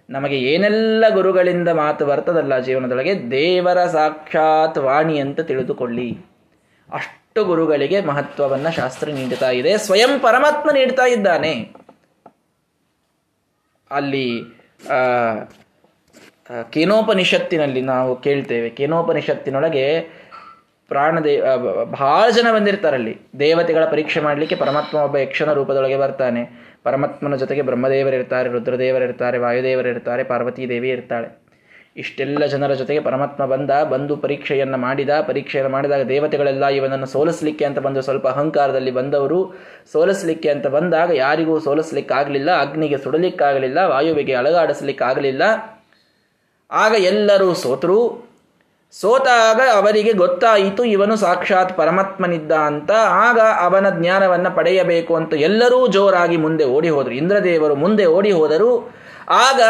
[0.09, 3.31] ನಮಗೆ ಏನೆಲ್ಲ ಗುರುಗಳಿಂದ ಮಾತು ಬರ್ತದಲ್ಲ ಜೀವನದೊಳಗೆ?
[3.31, 6.09] ದೇವರ ಸಾಕ್ಷಾತ್ ವಾಣಿ ಅಂತ ತಿಳಿದುಕೊಳ್ಳಿ.
[6.93, 9.77] ಅಷ್ಟು ಗುರುಗಳಿಗೆ ಮಹತ್ವವನ್ನು ಶಾಸ್ತ್ರ ನೀಡುತ್ತಾ ಇದೆ.
[9.77, 11.53] ಸ್ವಯಂ ಪರಮಾತ್ಮ ನೀಡ್ತಾ ಇದ್ದಾನೆ.
[13.91, 14.27] ಅಲ್ಲಿ
[16.71, 18.69] ಕೇನೋಪನಿಷತ್ತಿನಲ್ಲಿ ನಾವು ಕೇಳ್ತೇವೆ.
[18.69, 19.85] ಕೇನೋಪನಿಷತ್ತಿನೊಳಗೆ
[20.91, 21.33] ಪ್ರಾಣದೇ
[21.99, 26.41] ಬಹಳ ಜನ ಬಂದಿರ್ತಾರಲ್ಲಿ ದೇವತೆಗಳ ಪರೀಕ್ಷೆ ಮಾಡಲಿಕ್ಕೆ ಪರಮಾತ್ಮ ಒಬ್ಬ ಯಕ್ಷನ ರೂಪದೊಳಗೆ ಬರ್ತಾನೆ.
[26.83, 31.43] ಪರಮಾತ್ಮನ ಜೊತೆಗೆ ಬ್ರಹ್ಮದೇವರಿರ್ತಾರೆ ರುದ್ರದೇವರಿರ್ತಾರೆ ವಾಯುದೇವರಿರ್ತಾರೆ ಪಾರ್ವತೀ ದೇವಿ ಇರ್ತಾಳೆ.
[31.97, 38.01] ಇಷ್ಟೆಲ್ಲ ಜನರ ಜೊತೆಗೆ ಪರಮಾತ್ಮ ಬಂದ, ಬಂದು ಪರೀಕ್ಷೆಯನ್ನು ಮಾಡಿದ, ಪರೀಕ್ಷೆಯನ್ನು ಮಾಡಿದಾಗ ದೇವತೆಗಳೆಲ್ಲ ಇವನನ್ನು ಸೋಲಿಸಲಿಕ್ಕೆ ಅಂತ ಬಂದು
[38.01, 39.39] ಸ್ವಲ್ಪ ಅಹಂಕಾರದಲ್ಲಿ ಬಂದವರು.
[39.91, 45.43] ಸೋಲಿಸಲಿಕ್ಕೆ ಅಂತ ಬಂದಾಗ ಯಾರಿಗೂ ಸೋಲಿಸ್ಲಿಕ್ಕಾಗಲಿಲ್ಲ, ಅಗ್ನಿಗೆ ಸುಡಲಿಕ್ಕಾಗಲಿಲ್ಲ, ವಾಯುವಿಗೆ ಅಳಗಾಡಿಸ್ಲಿಕ್ಕಾಗಲಿಲ್ಲ
[46.71, 48.32] ಆಗ ಎಲ್ಲರೂ ಸೋತರು.
[49.01, 56.65] ಸೋತಾಗ ಅವರಿಗೆ ಗೊತ್ತಾಯಿತು, ಇವನು ಸಾಕ್ಷಾತ್ ಪರಮಾತ್ಮನಿದ್ದ ಅಂತ ಆಗ ಅವನ ಜ್ಞಾನವನ್ನು ಪಡೆಯಬೇಕು ಅಂತ ಎಲ್ಲರೂ ಜೋರಾಗಿ ಮುಂದೆ
[56.65, 57.11] ಓಡಿ ಹೋದರು.
[57.11, 58.95] ಇಂದ್ರದೇವರು ಮುಂದೆ ಓಡಿ ಹೋದರು.
[59.29, 59.61] ಆಗ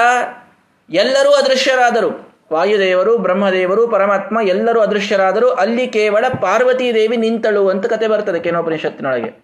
[0.90, 2.34] ಎಲ್ಲರೂ ಅದೃಶ್ಯರಾದರು.
[2.54, 5.50] ವಾಯುದೇವರು, ಬ್ರಹ್ಮದೇವರು, ಪರಮಾತ್ಮ ಎಲ್ಲರೂ ಅದೃಶ್ಯರಾದರು.
[5.50, 9.44] ಅಲ್ಲಿ ಕೇವಲ ಪಾರ್ವತೀ ದೇವಿ ನಿಂತಳು ಅಂತ ಕತೆ ಬರ್ತದೆ ಕೇನೋಪನಿಷತ್ತಿನೊಳಗೆ.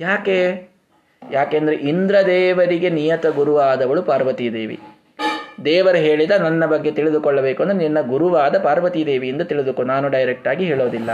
[0.00, 0.68] ಯಾಕೆ?
[1.30, 4.80] ಯಾಕೆಂದ್ರೆ ಇಂದ್ರದೇವರಿಗೆ ನಿಯತ ಗುರುವಾದವಳು ಪಾರ್ವತೀ ದೇವಿ
[5.64, 9.82] ದೇವರು ಹೇಳಿದ ನನ್ನ ಬಗ್ಗೆ ತಿಳಿದುಕೊಳ್ಳಬೇಕು ಅಂದರೆ ನಿನ್ನ ಗುರುವಾದ ಪಾರ್ವತೀ ಎಂದು ತಿಳಿದುಕೊ.
[9.82, 11.10] ನಾನು ಡೈರೆಕ್ಟ್ ಆಗಿ ಹೇಳೋದಿಲ್ಲ.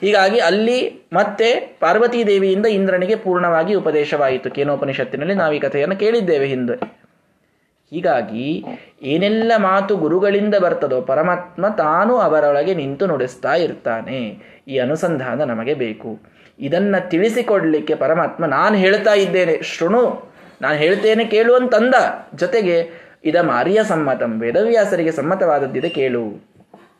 [0.00, 4.50] ಹೀಗಾಗಿ ಅಲ್ಲಿ ಮತ್ತೆ ಪಾರ್ವತೀ ದೇವಿಯಿಂದ ಇಂದ್ರನಿಗೆ ಪೂರ್ಣವಾಗಿ ಉಪದೇಶವಾಯಿತು.
[4.50, 7.02] ಕೇನೋಪನಿಷತ್ತಿನಲ್ಲಿ ನಾವು ಈ ಕಥೆಯನ್ನು ಕೇಳಿದ್ದೇವೆ ಹಿಂದೆ.
[7.90, 8.64] ಹೀಗಾಗಿ
[9.02, 14.38] ಏನೆಲ್ಲ ಮಾತು ಗುರುಗಳಿಂದ ಬರ್ತದೋ ಪರಮಾತ್ಮ ತಾನು ಅವರೊಳಗೆ ನಿಂತು ನುಡಿಸ್ತಾ ಇರ್ತಾನೆ.
[14.68, 16.18] ಈ ಅನುಸಂಧಾನ ನಮಗೆ ಬೇಕು.
[16.60, 19.62] ಇದನ್ನ ತಿಳಿಸಿಕೊಡಲಿಕ್ಕೆ ಪರಮಾತ್ಮ ನಾನು ಹೇಳ್ತಾ ಇದ್ದೇನೆ.
[19.62, 21.94] ಶೃಣು, ನಾನು ಹೇಳ್ತೇನೆ ಕೇಳುವಂತಂದ
[22.34, 22.90] ಜೊತೆಗೆ
[23.24, 24.40] ಇದ ಮಾರಿಯ ಸಮ್ಮತಂ.
[24.40, 26.52] ವೇದವ್ಯಾಸರಿಗೆ ಸಮ್ಮತವಾದದ್ದಿದೆ ಕೇಳು.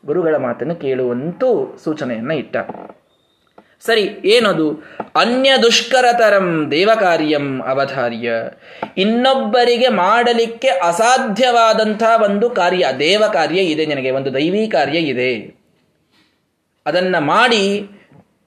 [0.05, 2.57] ಗುರುಗಳ ಮಾತನ್ನು ಕೇಳುವಂತೂ ಸೂಚನೆಯನ್ನ ಇಟ್ಟ.
[3.81, 4.83] ಸರಿ, ಏನದು?
[5.15, 8.31] ಅನ್ಯ ದುಷ್ಕರತರಂ ದೇವಕಾರ್ಯಂ ಅವಧಾರ್ಯ.
[8.97, 15.55] ಇನ್ನೊಬ್ಬರಿಗೆ ಮಾಡಲಿಕ್ಕೆ ಅಸಾಧ್ಯವಾದಂಥ ಒಂದು ಕಾರ್ಯ ದೇವ ಕಾರ್ಯ ಇದೆ ನಿನಗೆ, ಒಂದು ದೈವಿ ಕಾರ್ಯ ಇದೆ.
[16.85, 17.89] ಅದನ್ನ ಮಾಡಿ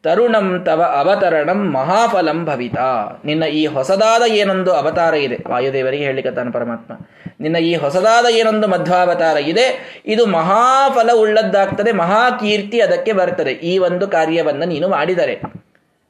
[0.06, 2.78] ತರುಣಂ ತವ ಅವತರಣಂ ಮಹಾಫಲಂ ಭವಿತ.
[3.24, 5.38] ನಿನ್ನ ಈ ಹೊಸದಾದ ಏನೊಂದು ಅವತಾರ ಇದೆ.
[5.48, 6.92] ವಾಯುದೇವರಿಗೆ ಹೇಳಿಕ ತಾನು ಪರಮಾತ್ಮ.
[7.40, 9.66] ನಿನ್ನ ಈ ಹೊಸದಾದ ಏನೊಂದು ಮಧ್ವಾವತಾರ ಇದೆ.
[10.06, 13.50] ಇದು ಮಹಾಫಲ ಉಳ್ಳದ್ದಾಗ್ತದೆ, ಮಹಾಕೀರ್ತಿ ಅದಕ್ಕೆ ಬರ್ತದೆ.
[13.50, 15.40] ಈ ಒಂದು ಕಾರ್ಯವನ್ನು ನೀನು ಮಾಡಿದರೆ.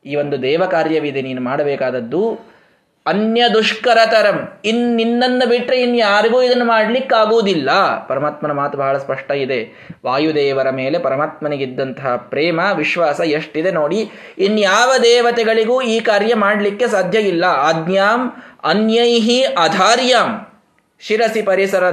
[0.06, 2.38] ಈ ಒಂದು ದೇವ ಕಾರ್ಯವಿದೆ ನೀನು ಮಾಡಬೇಕಾದದ್ದು
[3.06, 7.70] ಅನ್ಯ ದುಷ್ಕರತರಂ ಇನ್ ನಿನ್ನನ್ನು ಬಿಟ್ಟರೆ ಇನ್ ಯಾರಿಗೂ ಇದನ್ನು ಮಾಡಲಿಕ್ಕಾಗುವುದಿಲ್ಲ.
[8.06, 9.88] ಪರಮಾತ್ಮನ ಮಾತು ಬಹಳ ಸ್ಪಷ್ಟ ಇದೆ.
[10.06, 14.10] ವಾಯುದೇವರ ಮೇಲೆ ಪರಮಾತ್ಮನಿಗಿದ್ದಂತಹ ಪ್ರೇಮ, ವಿಶ್ವಾಸ ಎಷ್ಟಿದೆ ನೋಡಿ.
[14.38, 17.44] ಇನ್ಯಾವ ದೇವತೆಗಳಿಗೂ ಈ ಕಾರ್ಯ ಮಾಡಲಿಕ್ಕೆ ಸಾಧ್ಯ ಇಲ್ಲ.
[17.44, 20.55] ಆಜ್ಞಾಂ ಅನ್ಯೈಹಿ ಅಧಾರ್ಯಾಂ.
[20.98, 21.90] ಶಿರಸಿ ಪರಿಸರ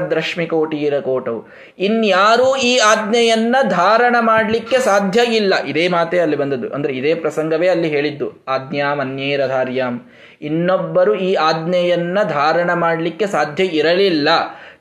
[1.02, 1.48] ಕೋಟವು
[1.80, 5.64] ಇನ್ಯಾರೂ ಈ ಆಜ್ಞೆಯನ್ನ ಧಾರಣ ಮಾಡಲಿಕ್ಕೆ ಸಾಧ್ಯ ಇಲ್ಲ.
[5.64, 6.70] ಇದೇ ಮಾತೇ ಅಲ್ಲಿ ಬಂದದ್ದು.
[6.70, 8.46] ಅಂದ್ರೆ ಇದೇ ಪ್ರಸಂಗವೇ ಅಲ್ಲಿ ಹೇಳಿದ್ದು.
[8.48, 14.30] ಆಜ್ಞಾಂ ಅನ್ಯೇರಧಾರ್ಯಾಂ ಇನ್ನೊಬ್ಬರು ಈ ಆಜ್ಞೆಯನ್ನ ಧಾರಣ ಮಾಡಲಿಕ್ಕೆ ಸಾಧ್ಯ ಇರಲಿಲ್ಲ.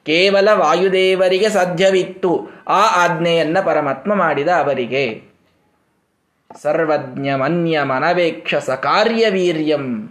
[0.07, 2.51] ಕೇವಲ ವಾಯುದೇವರಿಗೆ ಸಾಧ್ಯವಿತ್ತು.
[2.69, 5.23] ಆ ಆಜ್ಞೆಯನ್ನ ಪರಮಾತ್ಮ ಮಾಡಿದ ಅವರಿಗೆ.
[6.63, 10.09] ಸರ್ವಜ್ಞ ಮನ್ಯ ಮನವೇಕ್ಷ ಸಕಾರ್ಯವೀರ್ಯಂ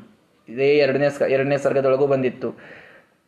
[0.49, 2.80] ಇದೇ ಎರಡನೇ ಎರಡನೇ ಸರ್ಗದೊಳಗೂ ಬಂದಿತ್ತು.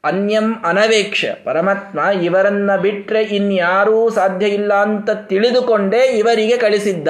[0.03, 1.25] ಅನ್ಯಂ ಅನವೇಕ್ಷ.
[1.43, 7.07] ಪರಮಾತ್ಮ ಇವರನ್ನ ಬಿಟ್ಟರೆ ಇನ್ಯಾರೂ ಸಾಧ್ಯ ಇಲ್ಲ ಅಂತ ತಿಳಿದುಕೊಂಡೇ ಇವರಿಗೆ ಕಳಿಸಿದ್ದ.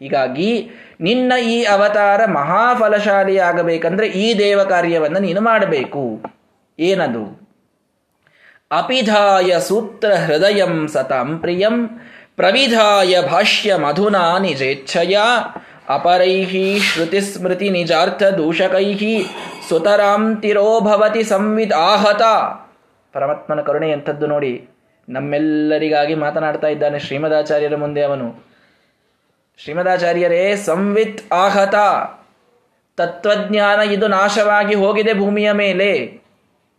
[0.00, 0.68] ಹೀಗಾಗಿ
[1.00, 6.22] ನಿನ್ನ ಈ ಅವತಾರ ಮಹಾಫಲಶಾಲಿಯಾಗಬೇಕಂದ್ರೆ ಈ ದೇವ ಕಾರ್ಯವನ್ನು ನೀನು ಮಾಡಬೇಕು.
[6.78, 7.50] ಏನದು?
[8.70, 11.88] ಅಪಿಧಾಯ ಸೂತ್ರ ಹೃದಯಂ ಸತಾಂ ಪ್ರಿಯಂ,
[12.36, 15.16] ಪ್ರವಿಧಾಯ ಭಾಷ್ಯ ಮಧುನಾ ನಿಜೇಚ್ಛಯ
[15.90, 19.26] ಅಪರೈಃ ಶ್ರುತಿಸ್ಮೃತಿ ನಿಜಾರ್ಥ ದೂಷಕೈಃ
[19.68, 22.22] ಸುತರಾಂ ತಿರೋಭವತಿ ಸಂವಿದ್ ಆಹತ.
[23.12, 24.68] ಪರಮಾತ್ಮನ ಕರುಣೆ ಎಂಥದ್ದು ನೋಡಿ
[25.08, 28.50] ನಮ್ಮೆಲ್ಲರಿಗಾಗಿ ಮಾತನಾಡ್ತಾ ಇದ್ದಾನೆ ಶ್ರೀಮದಾಚಾರ್ಯರ ಮುಂದೆ ಅವನು.
[29.58, 31.74] ಶ್ರೀಮದಾಚಾರ್ಯರೇ, ಸಂವಿತ್ ಆಹತ.
[32.96, 36.20] ತತ್ವಜ್ಞಾನ ಇದು ನಾಶವಾಗಿ ಹೋಗಿದೆ ಭೂಮಿಯ ಮೇಲೆ.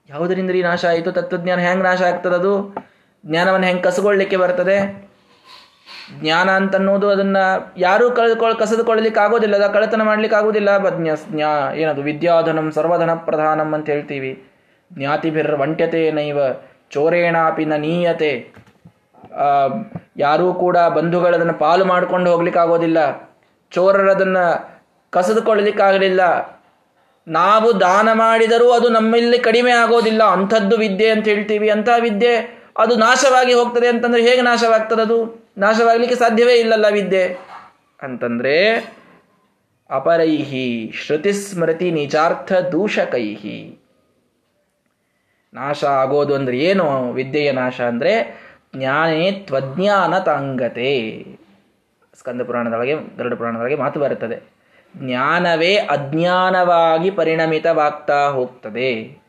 [0.10, 1.12] ಯಾವುದರಿಂದ ಈ ನಾಶ ಆಯಿತು?
[1.12, 2.76] ತತ್ವಜ್ಞಾನ ಹೆಂಗೆ ನಾಶ ಆಗ್ತದದು?
[3.26, 5.11] ಜ್ಞಾನವನ್ನು ಹೆಂಗೆ ಕಸಗೊಳ್ಳಿಕ್ಕೆ ಬರ್ತದೆ?
[6.22, 7.38] ಜ್ಞಾನ ಅಂತನ್ನೋದು ಅದನ್ನ
[7.78, 10.70] ಯಾರೂ ಕಳೆದುಕೊಳ್ಳ ಕಸದುಕೊಳ್ಳಲಿಕ್ಕೆ ಆಗೋದಿಲ್ಲ ಅದ ಕಳೆತನ ಮಾಡ್ಲಿಕ್ಕೆ ಆಗೋದಿಲ್ಲ
[11.34, 14.44] ಜ್ಞಾ ಏನದು, ವಿದ್ಯಾಧನಂ ಸರ್ವಧನ ಪ್ರಧಾನಂ ಅಂತ ಹೇಳ್ತೀವಿ.
[14.94, 16.40] ಜ್ಞಾತಿಭಿರ್ ವಂಟ್ಯತೆ ನೈವ
[16.90, 18.32] ಚೋರೇಣಾಪಿ ನೀಯತೆ
[20.18, 22.98] ಯಾರೂ ಕೂಡ ಬಂಧುಗಳದನ್ನು ಪಾಲು ಮಾಡ್ಕೊಂಡು ಹೋಗ್ಲಿಕ್ಕೆ ಆಗೋದಿಲ್ಲ
[23.72, 24.38] ಚೋರರದನ್ನ
[25.10, 26.22] ಕಸಿದುಕೊಳ್ಳಲಿಕ್ಕಾಗಲಿಲ್ಲ.
[27.28, 30.24] ನಾವು ದಾನ ಮಾಡಿದರೂ ಅದು ನಮ್ಮಲ್ಲಿ ಕಡಿಮೆ ಆಗೋದಿಲ್ಲ.
[30.24, 31.70] ಅಂಥದ್ದು ವಿದ್ಯೆ ಅಂತ ಹೇಳ್ತೀವಿ.
[31.70, 37.38] ಅಂಥ ವಿದ್ಯೆ ಅದು ನಾಶವಾಗಿ ಹೋಗ್ತದೆ ಅಂತಂದ್ರೆ ಹೇಗೆ ನಾಶವಾಗ್ತದದು ನಾಶವಾಗಲಿಕ್ಕೆ ಸಾಧ್ಯವೇ ಇಲ್ಲಲ್ಲ ವಿದ್ಯೆ.
[38.02, 38.76] ಅಂತಂದ್ರೆ,
[39.90, 40.94] ಅಪರೈಹಿ
[41.32, 43.78] ಸ್ಮೃತಿ ನಿಜಾರ್ಥ ದೂಷಕೈಹಿ.
[45.54, 47.12] ನಾಶ ಆಗೋದು ಅಂದ್ರೆ ಏನು?
[47.12, 48.42] ವಿದ್ಯೆಯ ನಾಶ ಅಂದ್ರೆ
[48.76, 51.26] ಜ್ಞಾನೇ ತ್ವಜ್ಞಾನ ತಾಂಗತೆ.
[52.20, 54.44] ಸ್ಕಂದ ಪುರಾಣದೊಳಗೆ ಗರುಡ ಪುರಾಣದೊಳಗೆ ಮಾತು ಬರುತ್ತದೆ.
[54.98, 59.21] ಜ್ಞಾನವೇ ಅಜ್ಞಾನವಾಗಿ ಪರಿಣಮಿತವಾಗ್ತಾ ಹೋಗ್ತದೆ.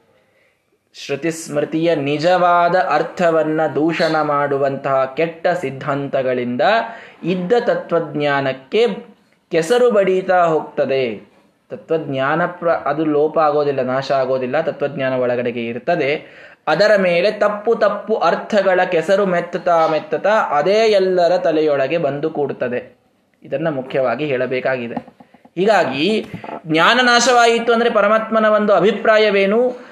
[0.95, 6.61] ಶ್ರುತಿಸ್ಮೃತಿಯ ನಿಜವಾದ ಅರ್ಥವನ್ನ ದೂಷಣ ಮಾಡುವಂತಹ ಕೆಟ್ಟ ಸಿದ್ಧಾಂತಗಳಿಂದ
[7.25, 8.87] ಇದ್ದ ತತ್ವಜ್ಞಾನಕ್ಕೆ
[9.51, 11.17] ಕೆಸರು ಬಡೀತಾ ಹೋಗ್ತದೆ.
[11.71, 16.11] ತತ್ವಜ್ಞಾನ ಪ್ರ, ಅದು ಲೋಪ ಆಗೋದಿಲ್ಲ, ನಾಶ ಆಗೋದಿಲ್ಲ, ತತ್ವಜ್ಞಾನ ಒಳಗಡೆಗೆ ಇರ್ತದೆ.
[16.69, 22.97] ಅದರ ಮೇಲೆ ತಪ್ಪು ತಪ್ಪು ಅರ್ಥಗಳ ಕೆಸರು ಮೆತ್ತತಾ ಮೆತ್ತತಾ ಅದೇ ಎಲ್ಲರ ತಲೆಯೊಳಗೆ ಬಂದು ಕೂಡುತ್ತದೆ
[23.43, 24.95] ಇದನ್ನು ಮುಖ್ಯವಾಗಿ ಹೇಳಬೇಕಾಗಿದೆ.
[25.57, 26.27] ಹೀಗಾಗಿ
[26.67, 29.92] ಜ್ಞಾನ ನಾಶವಾಯಿತು ಅಂದರೆ ಪರಮಾತ್ಮನ ಒಂದು ಅಭಿಪ್ರಾಯವೇನು?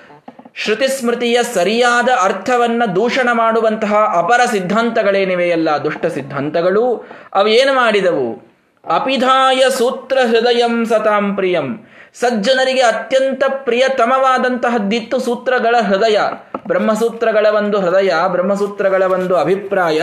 [0.54, 8.50] ಶ್ರುತಿ ಸ್ಮೃತಿಯ ಸರಿಯಾದ ಅರ್ಥವನ್ನ ದೂಷಣ ಮಾಡುವಂತಹ ಅಪರ ಸಿದ್ಧಾಂತಗಳೇನಿವೆಯಲ್ಲ ದುಷ್ಟ ಸಿದ್ಧಾಂತಗಳು, ಅವು ಏನು ಮಾಡಿದವು?
[8.84, 11.86] ಅಪಿಧಾಯ ಸೂತ್ರ ಹೃದಯಂ ಸತಾಂ ಪ್ರಿಯಂ.
[12.14, 16.20] ಸಜ್ಜನರಿಗೆ ಅತ್ಯಂತ ಪ್ರಿಯತಮವಾದಂತಹದ್ದಿತ್ತು ಸೂತ್ರಗಳ ಹೃದಯ,
[16.66, 20.02] ಬ್ರಹ್ಮಸೂತ್ರಗಳ ಒಂದು ಹೃದಯ, ಬ್ರಹ್ಮಸೂತ್ರಗಳ ಒಂದು ಅಭಿಪ್ರಾಯ,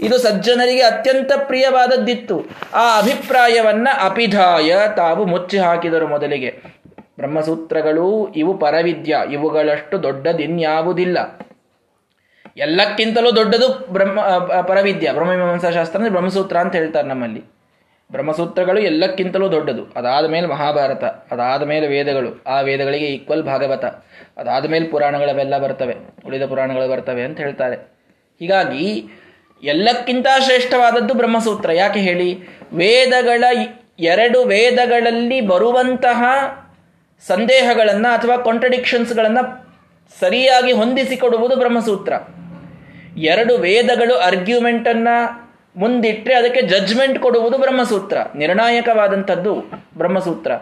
[0.00, 6.77] ಇದು ಸಜ್ಜನರಿಗೆ ಅತ್ಯಂತ ಪ್ರಿಯವಾದದ್ದಿತ್ತು ಆ ಅಭಿಪ್ರಾಯವನ್ನ ಅಪಿಧಾಯ ತಾವು ಮುಚ್ಚಿ ಹಾಕಿದರು ಮೊದಲಿಗೆ.
[7.18, 11.18] ಬ್ರಹ್ಮಸೂತ್ರಗಳು ಇವು ಪರವಿದ್ಯ, ಇವುಗಳಷ್ಟು ದೊಡ್ಡದಿನ್ಯಾವುದಿಲ್ಲ.
[12.56, 14.20] ಎಲ್ಲಕ್ಕಿಂತಲೂ ದೊಡ್ಡದು ಬ್ರಹ್ಮ
[14.62, 15.12] ಪರವಿದ್ಯ.
[15.72, 17.44] ಶಾಸ್ತ್ರ ಅಂದ್ರೆ ಬ್ರಹ್ಮಸೂತ್ರ ಅಂತ ಹೇಳ್ತಾರೆ ನಮ್ಮಲ್ಲಿ.
[18.12, 19.92] ಬ್ರಹ್ಮಸೂತ್ರಗಳು ಎಲ್ಲಕ್ಕಿಂತಲೂ ದೊಡ್ಡದು.
[19.96, 22.42] ಅದಾದ ಮೇಲೆ ಮಹಾಭಾರತ, ಅದಾದ ಮೇಲೆ ವೇದಗಳು.
[22.46, 23.84] ಆ ವೇದಗಳಿಗೆ ಈಕ್ವಲ್ ಭಾಗವತ.
[24.38, 25.94] ಅದಾದ ಮೇಲೆ ಪುರಾಣಗಳವೆಲ್ಲ ಬರ್ತವೆ.
[26.26, 27.76] ಉಳಿದ ಪುರಾಣಗಳು ಬರ್ತವೆ ಅಂತ ಹೇಳ್ತಾರೆ.
[28.40, 29.04] ಹೀಗಾಗಿ
[29.62, 31.72] ಎಲ್ಲಕ್ಕಿಂತ ಶ್ರೇಷ್ಠವಾದದ್ದು ಬ್ರಹ್ಮಸೂತ್ರ.
[31.72, 32.38] ಯಾಕೆ ಹೇಳಿ?
[32.72, 33.44] ವೇದಗಳ
[33.98, 36.22] ಎರಡು ವೇದಗಳಲ್ಲಿ ಬರುವಂತಹ
[37.26, 39.68] ಸಂದೇಹಗಳನ್ನು ಅಥವಾ ಕಾಂಟ್ರಡಿಕ್ಷನ್ಸ್ಗಳನ್ನು
[40.20, 42.12] ಸರಿಯಾಗಿ ಹೊಂದಿಸಿಕೊಡುವುದು ಬ್ರಹ್ಮಸೂತ್ರ.
[43.16, 48.18] ಎರಡು ವೇದಗಳು ಅರ್ಗ್ಯುಮೆಂಟನ್ನು ಮುಂದಿಟ್ಟರೆ ಅದಕ್ಕೆ ಜಜ್ಮೆಂಟ್ ಕೊಡುವುದು ಬ್ರಹ್ಮಸೂತ್ರ.
[48.34, 49.54] ನಿರ್ಣಾಯಕವಾದಂಥದ್ದು
[49.96, 50.52] ಬ್ರಹ್ಮಸೂತ್ರ.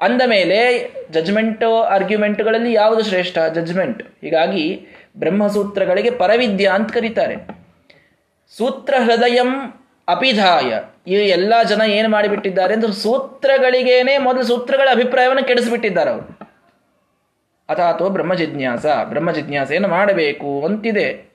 [0.00, 3.38] ಅಂದ ಮೇಲೆ ಜಜ್ಮೆಂಟು ಆರ್ಗ್ಯುಮೆಂಟ್ಗಳಲ್ಲಿ ಯಾವುದು ಶ್ರೇಷ್ಠ?
[3.38, 7.36] ಜಜ್ಮೆಂಟ್ ಹೀಗಾಗಿ ಬ್ರಹ್ಮಸೂತ್ರಗಳಿಗೆ ಪರವಿದ್ಯ ಅಂತ ಕರೀತಾರೆ.
[8.56, 9.72] ಸೂತ್ರ ಹೃದಯಂ
[10.08, 10.93] ಅಪಿಧಾಯ.
[11.06, 16.44] ಈ ಎಲ್ಲ ಜನ ಏನು ಮಾಡಿಬಿಟ್ಟಿದ್ದಾರೆ ಅಂದ್ರೆ ಸೂತ್ರಗಳಿಗೇನೆ ಮೊದಲು ಸೂತ್ರಗಳ ಅಭಿಪ್ರಾಯವನ್ನು ಕೆಡಿಸಿಬಿಟ್ಟಿದ್ದಾರೆ ಅವರು.
[17.68, 19.30] ಅಥಾತೋ ಬ್ರಹ್ಮ ಜಿಜ್ಞಾಸ ಬ್ರಹ್ಮ
[19.86, 21.34] ಮಾಡಬೇಕು ಅಂತಿದೆ.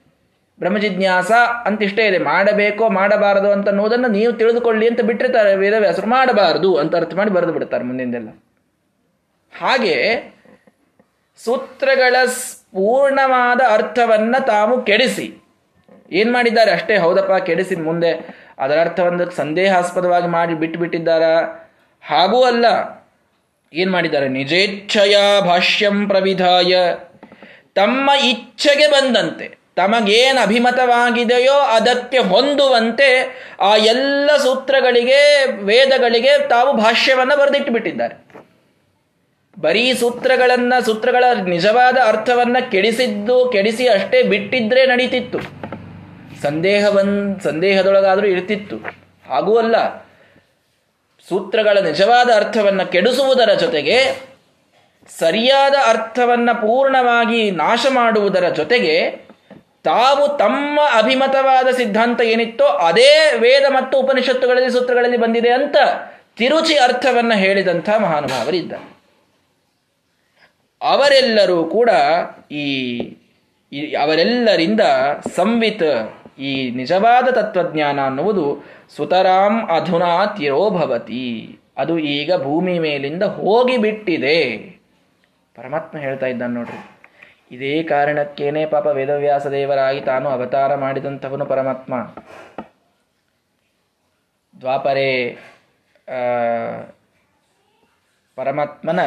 [0.60, 1.32] ಬ್ರಹ್ಮ ಜಿಜ್ಞಾಸ
[1.66, 2.18] ಅಂತಿಷ್ಟೇ ಇದೆ.
[2.18, 6.08] ಮಾಡಬೇಕೋ ಮಾಡಬಾರದು ಅಂತ ಅನ್ನೋದನ್ನು ನೀವು ತಿಳಿದುಕೊಳ್ಳಿ ಅಂತ ಬಿಟ್ಟಿರ್ತಾರೆ ವೇದವ್ಯಾಸರು.
[6.08, 8.30] ಮಾಡಬಾರದು ಅಂತ ಅರ್ಥ ಮಾಡಿ ಬರೆದು ಬಿಡ್ತಾರೆ ಮುಂದಿಂದೆಲ್ಲ.
[9.60, 10.24] ಹಾಗೆ
[11.44, 12.16] ಸೂತ್ರಗಳ
[12.72, 15.44] ಪೂರ್ಣವಾದ ಅರ್ಥವನ್ನ ತಾವು ಕೆಡಿಸಿ.
[16.12, 16.72] ಏನು ಮಾಡಿದ್ದಾರೆ?
[16.72, 18.39] ಅಷ್ಟೇ ಹೌದಪ್ಪ ಕೆಡಿಸಿ ಮುಂದೆ.
[18.60, 21.24] ಅದರ ಅರ್ಥವನ್ನು ಸಂದೇಹಾಸ್ಪದವಾಗಿ ಮಾಡಿ ಬಿಟ್ಟು ಬಿಟ್ಟಿದ್ದಾರ
[22.04, 22.66] ಹಾಗೂ ಅಲ್ಲ.
[23.74, 24.28] ಏನ್ ಮಾಡಿದ್ದಾರೆ?
[24.28, 26.96] ನಿಜೇಚ್ಛಯ ಭಾಷ್ಯಂ ಪ್ರವಿಧಾಯ.
[27.76, 33.10] ತಮ್ಮ ಇಚ್ಛೆಗೆ ಬಂದಂತೆ, ತಮಗೇನು ಅಭಿಮತವಾಗಿದೆಯೋ ಅದಕ್ಕೆ ಹೊಂದುವಂತೆ
[33.62, 38.16] ಆ ಎಲ್ಲ ಸೂತ್ರಗಳಿಗೆ, ವೇದಗಳಿಗೆ ತಾವು ಭಾಷ್ಯವನ್ನು ಬರೆದಿಟ್ಟು ಬಿಟ್ಟಿದ್ದಾರೆ
[39.60, 45.59] ಬರೀ ಸೂತ್ರಗಳನ್ನ, ಸೂತ್ರಗಳ ನಿಜವಾದ ಅರ್ಥವನ್ನ ಕೆಡಿಸಿದ್ದು, ಕೆಡಿಸಿ ಅಷ್ಟೇ ಬಿಟ್ಟಿದ್ರೆ ನಡೀತಿತ್ತು.
[46.44, 48.78] ಸಂದೇಹವನ್, ಸಂದೇಹದೊಳಗಾದರೂ ಇರ್ತಿತ್ತು.
[49.30, 49.76] ಹಾಗೂ ಅಲ್ಲ
[51.30, 53.98] ಸೂತ್ರಗಳ ನಿಜವಾದ ಅರ್ಥವನ್ನು ಕೆಡಿಸುವುದರ ಜೊತೆಗೆ,
[55.20, 58.96] ಸರಿಯಾದ ಅರ್ಥವನ್ನು ಪೂರ್ಣವಾಗಿ ನಾಶ ಮಾಡುವುದರ ಜೊತೆಗೆ,
[59.84, 65.76] ತಾವು ತಮ್ಮ ಅಭಿಮತವಾದ ಸಿದ್ಧಾಂತ ಏನಿತ್ತೋ ಅದೇ ವೇದ ಮತ್ತು ಉಪನಿಷತ್ತುಗಳಲ್ಲಿ ಸೂತ್ರಗಳಲ್ಲಿ ಬಂದಿದೆ ಅಂತ
[66.38, 69.00] ತಿರುಚಿ ಅರ್ಥವನ್ನು ಹೇಳಿದಂಥ ಮಹಾನುಭಾವರಿದ್ದಾರೆ
[70.82, 71.90] ಅವರೆಲ್ಲರೂ ಕೂಡ
[72.52, 72.66] ಈ
[73.96, 74.82] ಅವರೆಲ್ಲರಿಂದ
[75.36, 75.90] ಸಂವಿತ್
[76.40, 78.46] ಈ ನಿಜವಾದ ತತ್ವಜ್ಞಾನ ಅನ್ನುವುದು
[78.96, 81.26] ಸುತರಾಂ ಅಧುನಾ ತಿರೋಭವತಿ
[81.78, 84.38] ಅದು ಈಗ ಭೂಮಿ ಮೇಲಿಂದ ಹೋಗಿಬಿಟ್ಟಿದೆ
[85.56, 86.80] ಪರಮಾತ್ಮ ಹೇಳ್ತಾ ಇದ್ದಾನೆ ನೋಡ್ರಿ.
[87.52, 91.94] ಇದೇ ಕಾರಣಕ್ಕೇನೆ ಪಾಪ ವೇದವ್ಯಾಸ ದೇವರಾಗಿ ತಾನು ಅವತಾರ ಮಾಡಿದಂಥವನು ಪರಮಾತ್ಮ.
[94.56, 95.38] ದ್ವಾಪರೇ
[98.38, 99.00] ಪರಮಾತ್ಮನ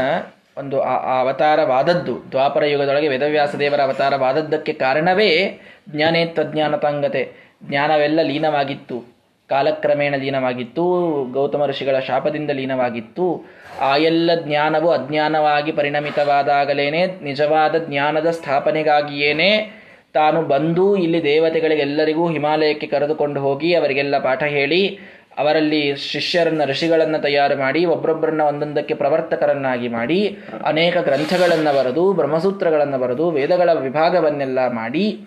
[0.59, 2.25] ಒಂದು ಆ ಅವತಾರವಾದದ್ದು.
[2.31, 7.33] ದ್ವಾಪರ ಯುಗದೊಳಗೆ ವೇದವ್ಯಾಸ ದೇವರ ಅವತಾರವಾದದ್ದಕ್ಕೆ ಕಾರಣವೇ ಜ್ಞಾನೇತ್ವಜ್ಞಾನತಾಂಗತೆ
[7.65, 9.05] ಜ್ಞಾನವೆಲ್ಲ ಲೀನವಾಗಿತ್ತು.
[9.49, 10.85] ಕಾಲಕ್ರಮೇಣ ಲೀನವಾಗಿತ್ತು.
[11.33, 13.45] ಗೌತಮ ಋಷಿಗಳ ಶಾಪದಿಂದ ಲೀನವಾಗಿತ್ತು.
[13.81, 19.83] ಆ ಎಲ್ಲ ಜ್ಞಾನವು ಅಜ್ಞಾನವಾಗಿ ಪರಿಣಮಿತವಾದಾಗಲೇನೆ ನಿಜವಾದ ಜ್ಞಾನದ ಸ್ಥಾಪನೆಗಾಗಿಯೇನೆ
[20.15, 24.99] ತಾನು ಬಂದು ಇಲ್ಲಿ ದೇವತೆಗಳಿಗೆಲ್ಲರಿಗೂ ಹಿಮಾಲಯಕ್ಕೆ ಕರೆದುಕೊಂಡು ಹೋಗಿ ಅವರಿಗೆಲ್ಲ ಪಾಠ ಹೇಳಿ
[25.38, 33.73] ಅವರಲ್ಲಿ ಶಿಷ್ಯರನ್ನ ಋಷಿಗಳನ್ನು ತಯಾರು ಮಾಡಿ ಒಬ್ಬರೊಬ್ಬರನ್ನ ಒಂದೊಂದಕ್ಕೆ ಪ್ರವರ್ತಕರನ್ನಾಗಿ ಮಾಡಿ, ಅನೇಕ ಗ್ರಂಥಗಳನ್ನು ಬರೆದು, ಬ್ರಹ್ಮಸೂತ್ರಗಳನ್ನು ಬರೆದು, ವೇದಗಳ
[33.73, 35.21] ವಿಭಾಗವನ್ನೆಲ್ಲ ಮಾಡಿ,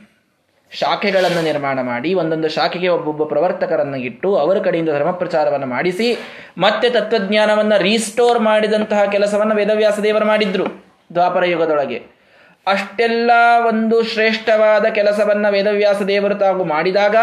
[0.71, 6.17] ಶಾಖೆಗಳನ್ನು ನಿರ್ಮಾಣ ಮಾಡಿ, ಒಂದೊಂದು ಶಾಖೆಗೆ ಒಬ್ಬೊಬ್ಬ ಪ್ರವರ್ತಕರನ್ನು ಇಟ್ಟು, ಅವರ ಕಡೆಯಿಂದ ಧರ್ಮ ಪ್ರಚಾರವನ್ನು ಮಾಡಿಸಿ,
[6.57, 10.65] ಮತ್ತೆ ತತ್ವಜ್ಞಾನವನ್ನು ರೀಸ್ಟೋರ್ ಮಾಡಿದಂತಹ ಕೆಲಸವನ್ನು ವೇದವ್ಯಾಸ ದೇವರು ಮಾಡಿದ್ರು
[11.13, 12.15] ದ್ವಾಪರ ಯುಗದೊಳಗೆ.
[12.67, 13.31] ಅಷ್ಟೆಲ್ಲ
[13.67, 17.15] ಒಂದು ಶ್ರೇಷ್ಠವಾದ ಕೆಲಸವನ್ನ ವೇದವ್ಯಾಸ ದೇವರು ತಾವು ಮಾಡಿದಾಗ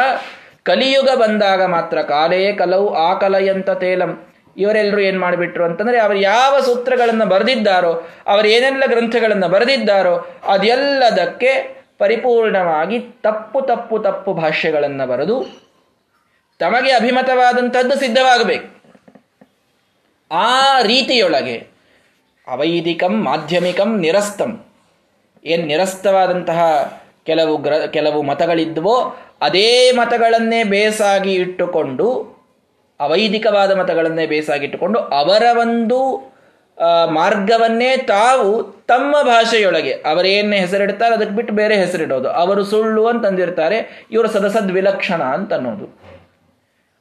[0.63, 4.27] ಕಲಿಯುಗ ಬಂದಾಗ ಮಾತ್ರ ಕಾಲೇ ಕಲವು, ಆ ಕಲಯಂತ ತೇಲಂ.
[4.57, 7.93] ಇವರೆಲ್ಲರೂ ಏನು ಮಾಡಿಬಿಟ್ರು ಅಂತಂದ್ರೆ ಅವರು ಯಾವ ಸೂತ್ರಗಳನ್ನು ಬರೆದಿದ್ದಾರೋ,
[8.27, 15.47] ಅವರು ಏನೆಲ್ಲ ಗ್ರಂಥಗಳನ್ನು ಬರೆದಿದ್ದಾರೋ, ಅದೆಲ್ಲದಕ್ಕೆ ಪರಿಪೂರ್ಣವಾಗಿ ತಪ್ಪು ತಪ್ಪು ತಪ್ಪು ಭಾಷ್ಯಗಳನ್ನು ಬರೆದು
[16.59, 18.83] ತಮಗೆ ಅಭಿಮತವಾದಂಥದ್ದು ಸಿದ್ಧವಾಗಬೇಕು.
[20.31, 21.67] ಆ ರೀತಿಯೊಳಗೆ
[22.49, 24.65] ಅವೈದಿಕಂ, ಮಾಧ್ಯಮಿಕಂ, ನಿರಸ್ತಂ.
[25.45, 26.61] ಏನು ನಿರಸ್ತವಾದಂತಹ
[27.27, 32.09] ಕೆಲವು ಗ್ರ, ಕೆಲವು ಮತಗಳಿದ್ವೋ ಅದೇ ಮತಗಳನ್ನೇ ಬೇಸಾಗಿ ಇಟ್ಟುಕೊಂಡು,
[33.01, 35.99] ಅವೈದಿಕವಾದ ಮತಗಳನ್ನೇ ಬೇಸಾಗಿ ಇಟ್ಟುಕೊಂಡು, ಅವರ ಒಂದು
[37.11, 42.29] ಮಾರ್ಗವನ್ನೇ ತಾವು ತಮ್ಮ ಭಾಷೆಯೊಳಗೆ ಅವರೇನು ಹೆಸರಿಡ್ತಾರೆ, ಅದಕ್ಕೆ ಬಿಟ್ಟು ಬೇರೆ ಹೆಸರಿಡೋದು.
[42.29, 45.87] ಅವರು ಸುಳ್ಳು ಅಂತಂದಿರ್ತಾರೆ ಇವರು ಸದಸದ್ ವಿಲಕ್ಷಣ ಅಂತ ಅನ್ನೋದು.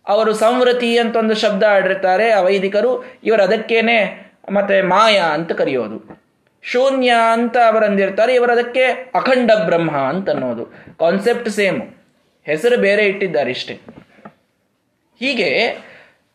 [0.08, 2.92] ಅವರು ಸಂವೃತಿ ಅಂತ ಒಂದು ಶಬ್ದ ಆಡಿರ್ತಾರೆ, ಅವೈದಿಕರು,
[3.24, 3.98] ಇವರು ಅದಕ್ಕೇನೆ
[4.52, 5.98] ಮತ್ತೆ ಮಾಯಾ ಅಂತ ಕರೆಯೋದು.
[6.64, 10.66] ಶೂನ್ಯ ಅಂತ ಅವರಂದಿರ್ತಾರೆ, ಇವರು ಅದಕ್ಕೆ ಅಖಂಡ ಬ್ರಹ್ಮ ಅಂತ ಅನ್ನೋದು.
[11.00, 11.82] Concept same.
[12.46, 13.74] ಹೆಸರು ಬೇರೆ ಇಟ್ಟಿದ್ದಾರೆ ಇಷ್ಟೇ
[15.20, 15.78] ಹೀಗೆ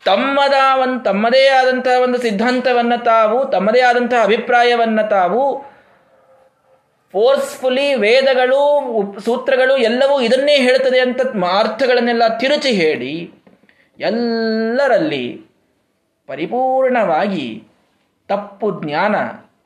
[0.05, 5.63] ತಮ್ಮದ ಒಂದು ತಮ್ಮದೇ ಆದಂತಹ ಒಂದು ಸಿದ್ಧಾಂತವನ್ನು ತಾವು, ತಮ್ಮದೇ ಆದಂತಹ ಅಭಿಪ್ರಾಯವನ್ನು ತಾವು
[7.13, 8.61] ಫೋರ್ಸ್ಫುಲಿ ವೇದಗಳು,
[9.21, 11.21] ಸೂತ್ರಗಳು ಎಲ್ಲವೂ ಇದನ್ನೇ ಹೇಳ್ತದೆ ಅಂತ
[11.59, 13.33] ಅರ್ಥಗಳನ್ನೆಲ್ಲ ತಿರುಚಿ ಹೇಳಿ,
[13.99, 15.41] ಎಲ್ಲರಲ್ಲಿ
[16.27, 17.63] ಪರಿಪೂರ್ಣವಾಗಿ
[18.29, 19.17] ತಪ್ಪು ಜ್ಞಾನ,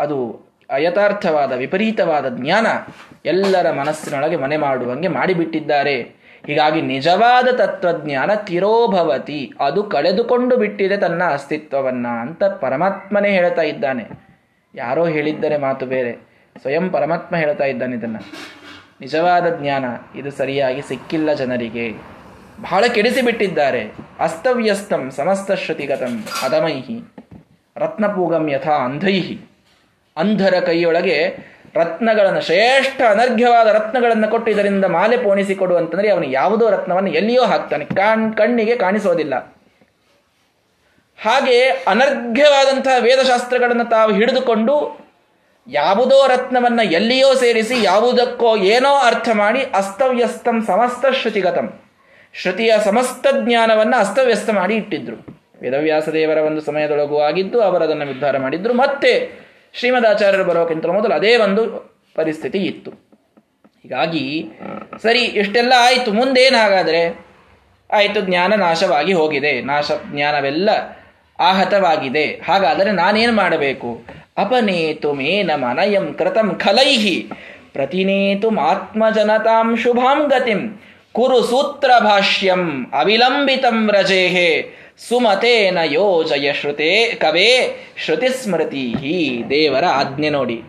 [0.00, 0.18] ಅದು
[0.70, 2.66] ಅಯಥಾರ್ಥವಾದ ವಿಪರೀತವಾದ ಜ್ಞಾನ
[3.24, 6.19] ಎಲ್ಲರ ಮನಸ್ಸಿನೊಳಗೆ ಮನೆ ಮಾಡುವಂಗೆ ಮಾಡಿಬಿಟ್ಟಿದ್ದಾರೆ.
[6.46, 9.53] ಹೀಗಾಗಿ ನಿಜವಾದ ತತ್ವಜ್ಞಾನ ತಿರೋಭವತಿ.
[9.61, 14.09] ಅದು ಕಳೆದುಕೊಂಡು ಬಿಟ್ಟಿದೆ ತನ್ನ ಅಸ್ತಿತ್ವವನ್ನ ಅಂತ ಪರಮಾತ್ಮನೇ ಹೇಳ್ತಾ ಇದ್ದಾನೆ.
[14.74, 16.12] ಯಾರೋ ಹೇಳಿದ್ದರೆ ಮಾತು ಬೇರೆ.
[16.62, 18.16] ಸ್ವಯಂ ಪರಮಾತ್ಮ ಹೇಳ್ತಾ ಇದ್ದಾನೆ ಇದನ್ನ.
[19.00, 19.85] ನಿಜವಾದ ಜ್ಞಾನ,
[20.18, 21.92] ಇದು ಸರಿಯಾಗಿ ಸಿಕ್ಕಿಲ್ಲ ಜನರಿಗೆ.
[22.62, 23.92] ಬಹಳ ಕೆಡಿಸಿಬಿಟ್ಟಿದ್ದಾರೆ.
[24.20, 27.12] ಅಸ್ತವ್ಯಸ್ತಂ ಸಮಸ್ತ ಶ್ರುತಿಗತಂ ಅದಮೈಹಿ
[27.76, 29.40] ರತ್ನಪೂಗಂ ಯಥಾ ಅಂಧೈಹಿ.
[30.16, 31.37] ಅಂಧರ ಕೈಯೊಳಗೆ
[31.74, 37.85] ರತ್ನಗಳನ್ನು, ಶ್ರೇಷ್ಠ ಅನರ್ಘ್ಯವಾದ ರತ್ನಗಳನ್ನು ಕೊಟ್ಟು ಇದರಿಂದ ಮಾಲೆ ಪೋಣಿಸಿಕೊಡು ಅಂತಂದ್ರೆ ಅವನು ಯಾವುದೋ ರತ್ನವನ್ನು ಎಲ್ಲಿಯೋ ಹಾಕ್ತಾನೆ.
[37.85, 39.35] ಕಾಣ್, ಕಣ್ಣಿಗೆ ಕಾಣಿಸೋದಿಲ್ಲ.
[41.22, 45.00] ಹಾಗೆ ಅನರ್ಘ್ಯವಾದಂತಹ ವೇದಶಾಸ್ತ್ರಗಳನ್ನು ತಾವು ಹಿಡಿದುಕೊಂಡು
[45.68, 51.80] ಯಾವುದೋ ರತ್ನವನ್ನು ಎಲ್ಲಿಯೋ ಸೇರಿಸಿ ಯಾವುದಕ್ಕೋ ಏನೋ ಅರ್ಥ ಮಾಡಿ ಅಸ್ತವ್ಯಸ್ತಂ ಸಮಸ್ತ ಶ್ರುತಿಗತಂ.
[52.35, 55.40] ಶ್ರುತಿಯ ಸಮಸ್ತ ಜ್ಞಾನವನ್ನು ಅಸ್ತವ್ಯಸ್ತ ಮಾಡಿ ಇಟ್ಟಿದ್ರು.
[55.62, 58.74] ವೇದವ್ಯಾಸ ದೇವರ ಒಂದು ಸಮಯದೊಳಗೂ ಆಗಿದ್ದು ಅವರದನ್ನು ನಿರ್ಧಾರ ಮಾಡಿದ್ರು.
[58.74, 59.33] ಮತ್ತೆ
[59.74, 61.62] ಶ್ರೀಮದಾಚಾರ್ಯರು ಬರೋಕ್ಕಿಂತ ಮೊದಲು ಅದೇ ಒಂದು
[62.14, 62.90] ಪರಿಸ್ಥಿತಿ ಇತ್ತು.
[63.83, 64.44] ಹೀಗಾಗಿ
[65.02, 67.26] ಸರಿ, ಇಷ್ಟೆಲ್ಲ ಆಯಿತು, ಮುಂದೇನು ಹಾಗಾದರೆ?
[67.90, 69.61] ಆಯಿತು, ಜ್ಞಾನ ನಾಶವಾಗಿ ಹೋಗಿದೆ.
[69.61, 70.70] ನಾಶ, ಜ್ಞಾನವೆಲ್ಲ
[71.38, 72.24] ಆಹತವಾಗಿದೆ.
[72.24, 74.02] ಹಾಗಾದರೆ ನಾನೇನು ಮಾಡಬೇಕು?
[74.37, 77.30] ಅಪನೇತು ಮೇನ ಮನಯಂ ಕೃತಂ ಖಲೈಹಿ
[77.72, 84.50] ಪ್ರತಿನೇತು ಆತ್ಮಜನತಾಂ ಶುಭಾಂ ಗತಿಂ ಕುರು ಸೂತ್ರ ಭಾಷ್ಯಂ ಅವಿಲಂಬಿತಂ ವ್ರಜೇಹೆ
[85.08, 88.94] ಸುಮತೇನ ಯೋಜಯ ಶ್ರುತೆ ಕವೇ ಶ್ರುತಿಸ್ಮೃತಿ
[89.50, 90.62] ದೇವರ ಆಜ್ಞೆ ನೋಡಿ.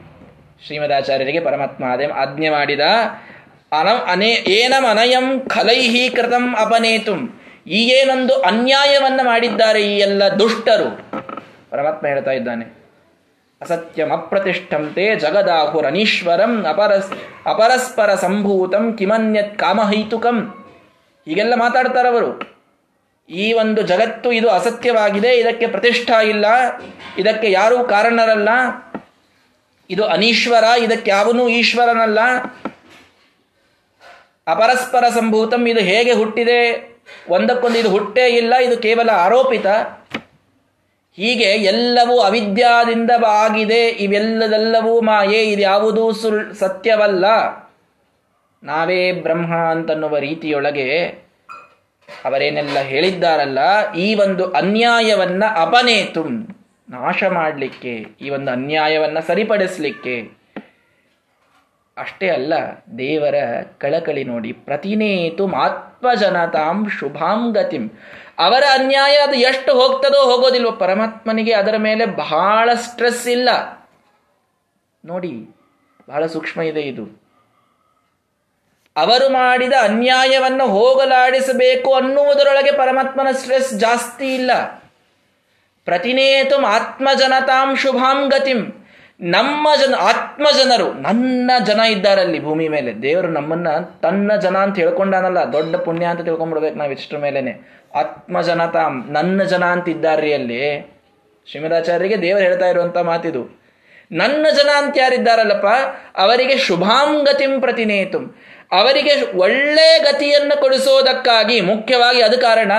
[0.66, 2.80] ಶ್ರೀಮದಾಚಾರ್ಯರಿಗೆ ಪರಮಾತ್ಮ ಅದೇ ಆಜ್ಞೆ ಮಾಡಿದ
[3.72, 4.34] ಅನ ಅನೇ
[4.90, 7.14] ಅನಯಂ ಖಲೈಹಿ ಕೃತಂ ಅಪನೇತು.
[7.68, 11.12] ಈ ಏನೊಂದು ಅನ್ಯಾಯವನ್ನ ಮಾಡಿದ್ದಾರೆ ಈ ಎಲ್ಲ ದುಷ್ಟರು.
[11.70, 12.82] ಪರಮಾತ್ಮ ಹೇಳ್ತಾ ಇದ್ದಾನೆ.
[13.62, 17.12] ಅಸತ್ಯಂ ಅಪ್ರತಿಷ್ಠಂತೆ ಜಗದಾಹುರನೀಶ್ವರಂ ಅಪರಸ್
[17.46, 20.66] ಅಪರಸ್ಪರ ಸಂಭೂತಂ ಕಿಮನ್ಯತ್ ಕಾಮಹೈತುಕಂ.
[21.26, 22.61] ಹೀಗೆಲ್ಲ ಮಾತಾಡ್ತಾರವರು.
[23.32, 26.46] ಈ ಒಂದು ಜಗತ್ತು ಇದು ಅಸತ್ಯವಾಗಿದೆ, ಇದಕ್ಕೆ ಪ್ರತಿಷ್ಠಾ ಇಲ್ಲ,
[27.18, 28.50] ಇದಕ್ಕೆ ಯಾರೂ ಕಾರಣರಲ್ಲ.
[29.90, 32.20] ಇದು ಅನೀಶ್ವರ, ಇದಕ್ಕೆ ಯಾವನೂ ಈಶ್ವರನಲ್ಲ.
[34.48, 36.62] ಅಪರಸ್ಪರ ಸಂಭೂತಂ, ಇದು ಹೇಗೆ ಹುಟ್ಟಿದೆ?
[37.30, 39.68] ಒಂದಕ್ಕೊಂದು ಇದು ಹುಟ್ಟೇ ಇಲ್ಲ, ಇದು ಕೇವಲ ಆರೋಪಿತ.
[41.18, 47.26] ಹೀಗೆ ಎಲ್ಲವೂ ಅವಿದ್ಯಾದಿಂದ ಆಗಿದೆ, ಇವೆಲ್ಲದೆಲ್ಲವೂ ಮಾಯೆ ಇದು ಯಾವುದೂ ಸುಳ್ ಸತ್ಯವಲ್ಲ.
[48.64, 50.88] ನಾವೇ ಬ್ರಹ್ಮ ಅಂತನ್ನುವ ರೀತಿಯೊಳಗೆ
[52.26, 56.24] ಅವರೇನೆಲ್ಲ ಹೇಳಿದ್ದಾರಲ್ಲ, ಈ ಒಂದು ಅನ್ಯಾಯವನ್ನ ಅಪನೇತು,
[56.90, 60.42] ನಾಶ ಮಾಡಲಿಕ್ಕೆ, ಈ ಒಂದು ಅನ್ಯಾಯವನ್ನ ಸರಿಪಡಿಸಲಿಕ್ಕೆ.
[61.98, 62.54] ಅಷ್ಟೇ ಅಲ್ಲ,
[62.98, 63.36] ದೇವರ
[63.78, 67.90] ಕಳಕಳಿ ನೋಡಿ, ಪ್ರತಿನೇತು ಆತ್ಮಜನತಾಂ ಶುಭಾಂ ಗತಿಂ
[68.40, 73.50] ಅವರ ಅನ್ಯಾಯ ಅದು ಎಷ್ಟು ಹೋಗ್ತದೋ ಹೋಗೋದಿಲ್ವೋ, ಪರಮಾತ್ಮನಿಗೆ ಅದರ ಮೇಲೆ ಬಹಳ ಸ್ಟ್ರೆಸ್ ಇಲ್ಲ.
[75.06, 75.56] ನೋಡಿ,
[76.10, 77.21] ಬಹಳ ಸೂಕ್ಷ್ಮ ಇದೆ ಇದು.
[78.96, 84.52] ಅವರು ಮಾಡಿದ ಅನ್ಯಾಯವನ್ನು ಹೋಗಲಾಡಿಸಬೇಕು ಅನ್ನುವುದರೊಳಗೆ ಪರಮಾತ್ಮನ ಸ್ಟ್ರೆಸ್ ಜಾಸ್ತಿ ಇಲ್ಲ.
[85.86, 88.86] ಪ್ರತಿನೇತು ಆತ್ಮಜನತಾಂ ಶುಭಾಂ ಗತಿಂ.
[89.22, 93.02] ನಮ್ಮ ಜನ ಆತ್ಮ ಜನರು ನನ್ನ ಜನ ಇದ್ದಾರಲ್ಲಿ ಭೂಮಿ ಮೇಲೆ.
[93.02, 93.68] ದೇವರು ನಮ್ಮನ್ನ
[94.02, 97.82] ತನ್ನ ಜನ ಅಂತ ಹೇಳ್ಕೊಂಡಾನಲ್ಲ, ದೊಡ್ಡ ಪುಣ್ಯ ಅಂತ ತಿಳ್ಕೊಂಡ್ಬಿಡ್ಬೇಕು ನಾವು ಇಷ್ಟರ ಮೇಲೇನೆ.
[97.96, 100.92] ಆತ್ಮ ಜನತಾಂ ನನ್ನ ಜನ ಅಂತ ಇದ್ದಾರ್ರಿ ಅಲ್ಲಿ.
[101.52, 103.62] ಶ್ರೀಮದಾಚಾರ್ಯರಿಗೆ ದೇವರು ಹೇಳ್ತಾ ಇರುವಂತ ಮಾತಿದು.
[104.12, 105.66] ನನ್ನ ಜನ ಅಂತ ಯಾರಿದ್ದಾರಲ್ಲಪ್ಪ,
[106.18, 108.42] ಅವರಿಗೆ ಶುಭಾಂ ಗತಿಂ ಪ್ರತಿನೇತು.
[108.72, 112.72] ಅವರಿಗೆ ಒಳ್ಳೆ ಗತಿಯನ್ನು ಕೊಡಿಸೋದಕ್ಕಾಗಿ ಮುಖ್ಯವಾಗಿ ಅದು ಕಾರಣ.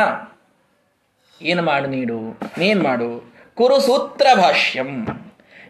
[1.43, 3.35] ಏನು ಮಾಡು ನೀಡು, ನೀನು ಮಾಡು.
[3.55, 5.07] ಕುರು ಸೂತ್ರ ಭಾಷ್ಯಂ.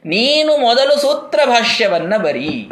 [0.04, 2.68] ನೀನು ಮೊದಲು ಸೂತ್ರ ಭಾಷ್ಯವನ್ನ ಬರಿ.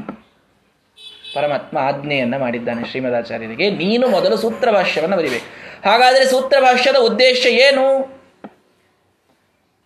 [1.34, 3.70] ಪರಮಾತ್ಮ ಆಜ್ಞೆಯನ್ನ ಮಾಡಿದ್ದಾನೆ ಶ್ರೀಮದಾಚಾರ್ಯರಿಗೆ.
[3.70, 5.70] ನೀನು ಮೊದಲು ಸೂತ್ರ ಭಾಷ್ಯವನ್ನ ಬರಿಬೇಕು.
[5.88, 8.19] ಹಾಗಾದರೆ ಸೂತ್ರ ಭಾಷ್ಯದ ಉದ್ದೇಶ ಏನು?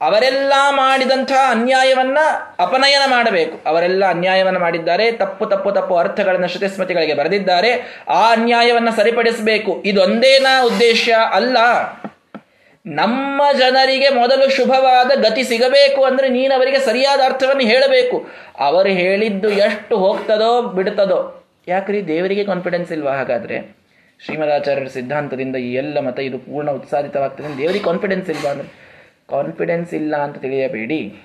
[0.01, 2.19] ಅವರೆಲ್ಲ ಮಾಡಿದಂತಹ ಅನ್ಯಾಯವನ್ನ
[2.59, 3.69] ಅಪನಯನ ಮಾಡಬೇಕು.
[3.69, 8.03] ಅವರೆಲ್ಲ ಅನ್ಯಾಯವನ್ನು ಮಾಡಿದ್ದಾರೆ, ತಪ್ಪು ತಪ್ಪು ತಪ್ಪು ಅರ್ಥಗಳನ್ನು ಶ್ರುತಿಸ್ಮೃತಿಗಳಿಗೆ ಬರೆದಿದ್ದಾರೆ.
[8.09, 9.83] ಆ ಅನ್ಯಾಯವನ್ನ ಸರಿಪಡಿಸಬೇಕು.
[9.85, 11.57] ಇದೊಂದೇನ ಉದ್ದೇಶ ಅಲ್ಲ.
[12.87, 18.27] ನಮ್ಮ ಜನರಿಗೆ ಮೊದಲು ಶುಭವಾದ ಗತಿ ಸಿಗಬೇಕು ಅಂದ್ರೆ ನೀನು ಅವರಿಗೆ ಸರಿಯಾದ ಅರ್ಥವನ್ನು ಹೇಳಬೇಕು.
[18.59, 21.45] ಅವರು ಹೇಳಿದ್ದು ಎಷ್ಟು ಹೋಗ್ತದೋ ಬಿಡ್ತದೋ.
[21.69, 22.09] ಯಾಕ್ರಿ?
[22.09, 23.77] ದೇವರಿಗೆ ಕಾನ್ಫಿಡೆನ್ಸ್ ಇಲ್ವಾ ಹಾಗಾದ್ರೆ?
[24.25, 27.59] ಶ್ರೀಮದಾಚಾರ್ಯರ ಸಿದ್ಧಾಂತದಿಂದ ಈ ಎಲ್ಲ ಮತ ಇದು ಪೂರ್ಣ ಉತ್ಸಾಹಿತವಾಗ್ತದೆ.
[27.59, 28.85] ದೇವರಿಗೆ ಕಾನ್ಫಿಡೆನ್ಸ್ ಇಲ್ವಾ ಅಂದ್ರೆ?
[29.29, 31.23] ಕಾನ್ಫಿಡೆನ್ಸ್ ಇಲ್ಲ ಅಂತ ತಿಳಿಯಬೇಡಿ.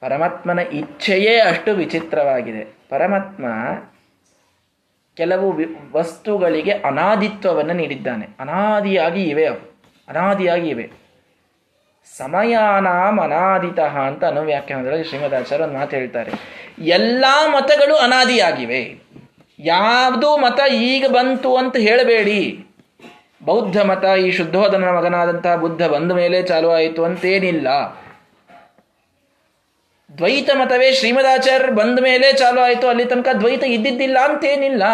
[0.00, 2.74] ಪರಮಾತ್ಮನ ಇಚ್ಛೆಯೇ ಅಷ್ಟು ವಿಚಿತ್ರವಾಗಿದೆ.
[2.88, 3.44] ಪರಮಾತ್ಮ
[5.16, 5.54] ಕೆಲವು
[5.92, 8.28] ವಸ್ತುಗಳಿಗೆ ಅನಾದಿತ್ವವನ್ನು ನೀಡಿದ್ದಾನೆ.
[8.40, 9.82] ಅನಾದಿಯಾಗಿ ಇವೆ ಅವು.
[10.08, 10.90] ಅನಾದಿಯಾಗಿ ಇವೆ.
[12.16, 16.32] ಸಮಯಾನಾಂ ಅನಾದಿತ ಅಂತ ಅನುವ್ಯಾಖ್ಯಾನದೊಳಗೆ ಶ್ರೀಮದಾಚಾರ್ಯ ಒಂದು ಮಾತು ಹೇಳ್ತಾರೆ.
[16.78, 18.98] ಎಲ್ಲ ಮತಗಳು ಅನಾದಿಯಾಗಿವೆ.
[19.58, 22.66] ಯಾವುದು ಮತ ಈಗ ಬಂತು ಅಂತ ಹೇಳಬೇಡಿ.
[23.44, 27.68] ಬೌದ್ಧ ಮತ ಈ ಶುದ್ಧೋದನ ಮಗನಾದಂತಹ ಬುದ್ಧ ಬಂದ ಮೇಲೆ ಚಾಲು ಆಯಿತು ಅಂತೇನಿಲ್ಲ.
[30.18, 34.84] ದ್ವೈತ ಮತವೇ ಶ್ರೀಮದಾಚಾರ್ಯರು ಬಂದ ಮೇಲೆ ಚಾಲು ಆಯಿತು, ಅಲ್ಲಿ ತನಕ ದ್ವೈತ ಇದ್ದಿದ್ದಿಲ್ಲ ಅಂತೇನಿಲ್ಲ.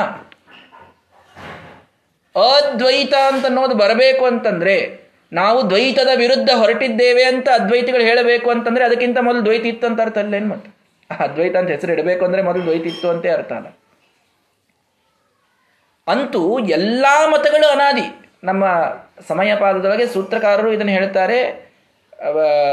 [2.48, 5.00] ಅದ್ವೈತ ಅಂತ ಅನ್ನೋದು ಬರಬೇಕು ಅಂತಂದ್ರೆ,
[5.32, 10.48] ನಾವು ದ್ವೈತದ ವಿರುದ್ಧ ಹೊರಟಿದ್ದೇವೆ ಅಂತ ಅದ್ವೈತಿಗಳು ಹೇಳಬೇಕು ಅಂತಂದ್ರೆ ಅದಕ್ಕಿಂತ ಮೊದಲು ದ್ವೈತ ಇತ್ತು ಅಂತ ಅರ್ಥ ಅಲ್ಲೇನು
[10.48, 10.80] ಮತ್ತೆ?
[11.24, 13.66] ಅದ್ವೈತ ಅಂತ ಹೆಸರು ಇಡಬೇಕು ಅಂದ್ರೆ ಮೊದಲು ದ್ವೈತ ಇತ್ತು ಅಂತ ಅರ್ಥ ಅಲ್ಲ.
[16.08, 18.29] ಅಂತೂ ಎಲ್ಲಾ ಮತಗಳು ಅನಾದಿ.
[18.42, 18.64] ನಮ್ಮ
[19.28, 21.38] ಸಮಯ ಪಾದದೊಳಗೆ ಸೂತ್ರಕಾರರು ಇದನ್ನು ಹೇಳ್ತಾರೆ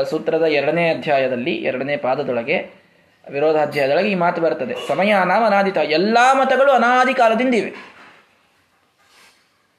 [0.10, 2.58] ಸೂತ್ರದ ಎರಡನೇ ಅಧ್ಯಾಯದಲ್ಲಿ, ಎರಡನೇ ಪಾದದೊಳಗೆ,
[3.28, 7.72] ವಿರೋಧಾಧ್ಯಾಯದೊಳಗೆ ಈ ಮಾತು ಬರ್ತದೆ ಸಮಯ ನಾಮ ಅನಾದಿತ ಎಲ್ಲ ಮತಗಳು ಅನಾದಿ ಕಾಲದಿಂದ ಇವೆ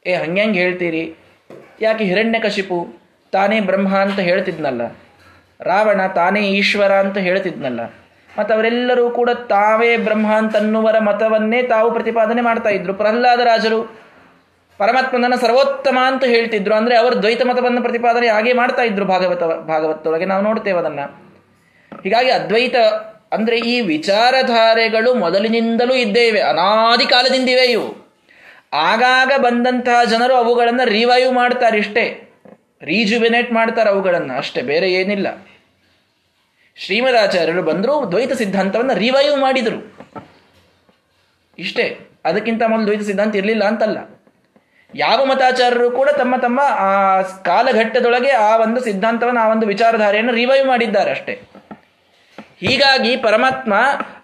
[0.05, 1.03] ಏ, ಹಂಗ್ಯಾಂಗೆ ಹೇಳ್ತೀರಿ?
[1.81, 2.77] ಯಾಕೆ ಹಿರಣ್ಯಕಶಿಪು
[3.33, 4.83] ತಾನೇ ಬ್ರಹ್ಮ ಅಂತ ಹೇಳ್ತಿದ್ನಲ್ಲ?
[5.61, 7.81] ರಾವಣ ತಾನೇ ಈಶ್ವರ ಅಂತ ಹೇಳ್ತಿದ್ನಲ್ಲ?
[8.39, 12.95] ಮತ್ತು ಅವರೆಲ್ಲರೂ ಕೂಡ ತಾವೇ ಬ್ರಹ್ಮ ಅಂತನ್ನುವರ ಮತವನ್ನೇ ತಾವು ಪ್ರತಿಪಾದನೆ ಮಾಡ್ತಾ ಇದ್ರು.
[12.95, 13.81] ಪ್ರಹ್ಲಾದ ರಾಜರು
[14.79, 16.75] ಪರಮಾತ್ಮನನ್ನ ಸರ್ವೋತ್ತಮ ಅಂತ ಹೇಳ್ತಿದ್ರು.
[16.75, 21.01] ಅಂದ್ರೆ ಅವರು ದ್ವೈತ ಮತವನ್ನು ಪ್ರತಿಪಾದನೆ ಹಾಗೆ ಮಾಡ್ತಾ ಇದ್ರು ಭಾಗವತ ಭಾಗವತೊಳಗೆ ನಾವು ನೋಡ್ತೇವೆ ಅದನ್ನ.
[22.03, 22.77] ಹೀಗಾಗಿ ಅದ್ವೈತ
[23.33, 26.41] ಅಂದ್ರೆ ಈ ವಿಚಾರಧಾರೆಗಳು ಮೊದಲಿನಿಂದಲೂ ಇದ್ದೇವೆ.
[26.41, 28.09] ಅನಾದಿ ಕಾಲದಿಂದಿವೆ ಇವು.
[28.73, 32.31] ಆಗಾಗ ಬಂದಂತಹ ಜನರು ಅವುಗಳನ್ನು ರಿವೈವ್ ಮಾಡ್ತಾರೆ ಇಷ್ಟೇ.
[32.83, 34.35] ರೀಜುವಿನೇಟ್ ಮಾಡ್ತಾರೆ ಅವುಗಳನ್ನು.
[34.35, 35.47] ಅಷ್ಟೇ, ಬೇರೆ ಏನಿಲ್ಲ.
[36.77, 40.09] ಶ್ರೀಮದಾಚಾರ್ಯರು ಬಂದರು, ದ್ವೈತ ಸಿದ್ಧಾಂತವನ್ನು ರಿವೈವ್ ಮಾಡಿದರು.
[41.59, 42.09] ಇಷ್ಟೇ.
[42.25, 44.18] ಅದಕ್ಕಿಂತ ಮೊದಲು ದ್ವೈತ ಸಿದ್ಧಾಂತ ಇರಲಿಲ್ಲ ಅಂತಲ್ಲ.
[44.95, 51.11] ಯಾವ ಮತಾಚಾರರು ಕೂಡ ತಮ್ಮ ತಮ್ಮ, ಆ, ಕಾಲಘಟ್ಟದೊಳಗೆ ಆ ಒಂದು ಸಿದ್ಧಾಂತವನ್ನು, ಆ ಒಂದು ವಿಚಾರಧಾರೆಯನ್ನು ರಿವೈವ್ ಮಾಡಿದ್ದಾರೆ
[51.11, 51.41] ಅಷ್ಟೇ.
[52.61, 53.75] ಹೀಗಾಗಿ ಪರಮಾತ್ಮ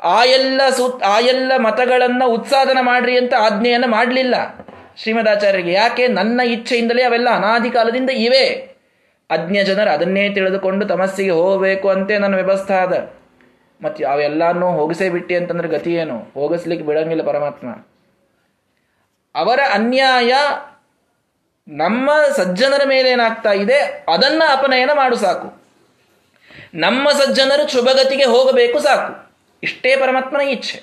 [0.02, 4.34] ಆ ಎಲ್ಲ ಸೂತ್ ಆ ಎಲ್ಲ ಮತಗಳನ್ನ ಉತ್ಸಾದನ ಮಾಡ್ರಿ ಅಂತ ಆಜ್ಞೆಯನ್ನು ಮಾಡಲಿಲ್ಲ
[4.96, 5.72] ಶ್ರೀಮದಾಚಾರ್ಯರಿಗೆ.
[5.72, 6.06] ಯಾಕೆ?
[6.06, 8.74] ನನ್ನ ಇಚ್ಛೆಯಿಂದಲೇ ಅವೆಲ್ಲ ಅನಾದಿ ಕಾಲದಿಂದ ಇವೆ.
[9.30, 13.12] ಅಜ್ಞ ಜನರು ಅದನ್ನೇ ತಿಳಿದುಕೊಂಡು ತಮಸ್ಸಿಗೆ ಹೋಗಬೇಕು ಅಂತೇ ನನ್ನ ವ್ಯವಸ್ಥೆ ಅದ
[13.82, 16.30] ಮತ್ತು ಅವೆಲ್ಲಾನು ಹೋಗಿಸೇ ಬಿಟ್ಟಿ ಅಂತಂದ್ರೆ ಗತಿ ಏನು?
[16.34, 17.68] ಹೋಗಿಸ್ಲಿಕ್ಕೆ ಬಿಡಂಗಿಲ್ಲ ಪರಮಾತ್ಮ.
[19.34, 20.34] ಅವರ ಅನ್ಯಾಯ
[21.68, 25.64] ನಮ್ಮ ಸಜ್ಜನರ ಮೇಲೆ ಏನಾಗ್ತಾ ಇದೆ, ಅದನ್ನ ಅಪನಯನ ಮಾಡು ಸಾಕು.
[26.74, 29.32] ನಮ್ಮ ಸಜ್ಜನರು ಶುಭಗತಿಗೆ ಹೋಗಬೇಕು ಸಾಕು.
[29.62, 30.82] ಇಷ್ಟೇ ಪರಮಾತ್ಮನ ಇಚ್ಛೆ.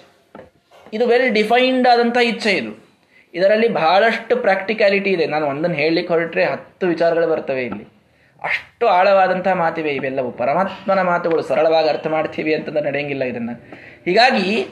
[0.93, 2.91] ಇದು ವೆಲ್ ಡಿಫೈನ್ಡ್ ಆದಂಥ ಇಚ್ಛೆ ಇದು.
[3.33, 5.25] ಇದರಲ್ಲಿ ಬಹಳಷ್ಟು ಪ್ರಾಕ್ಟಿಕ್ಯಾಲಿಟಿ ಇದೆ.
[5.25, 7.83] ನಾನು ಒಂದನ್ನು ಹೇಳಲಿಕ್ಕೆ ಹೊರಟ್ರೆ ಹತ್ತು ವಿಚಾರಗಳು ಬರ್ತವೆ ಇಲ್ಲಿ.
[8.43, 10.31] ಅಷ್ಟು ಆಳವಾದಂತಹ ಮಾತಿವೆ ಇವೆಲ್ಲವೂ.
[10.31, 13.53] ಪರಮಾತ್ಮನ ಮಾತುಗಳು ಸರಳವಾಗಿ ಅರ್ಥ ಮಾಡ್ತೀವಿ ಅಂತಂದ್ರೆ ನಡೆಯಂಗಿಲ್ಲ ಇದನ್ನು.
[14.05, 14.67] ಹೀಗಾಗಿ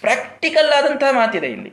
[0.00, 1.72] ಪ್ರಾಕ್ಟಿಕಲ್ ಆದಂತಹ ಮಾತಿದೆ ಇಲ್ಲಿ.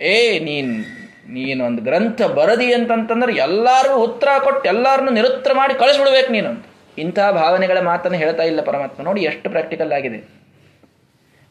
[0.00, 6.66] ಏ, ನೀನು ಒಂದು ಗ್ರಂಥ ಬರದಿ ಅಂತಂತಂದ್ರೆ ಎಲ್ಲರೂ ಉತ್ತರ ಕೊಟ್ಟು ಎಲ್ಲರನ್ನು ನಿರುತ್ತರ ಮಾಡಿ ಕಳಿಸ್ಬಿಡ್ಬೇಕು ನೀನು
[6.98, 9.02] ಇಂತಹ ಭಾವನೆಗಳ ಮಾತನ್ನು ಹೇಳ್ತಾ ಇಲ್ಲ ಪರಮಾತ್ಮ.
[9.02, 10.40] ನೋಡಿ ಎಷ್ಟು ಪ್ರಾಕ್ಟಿಕಲ್ ಆಗಿದೆ.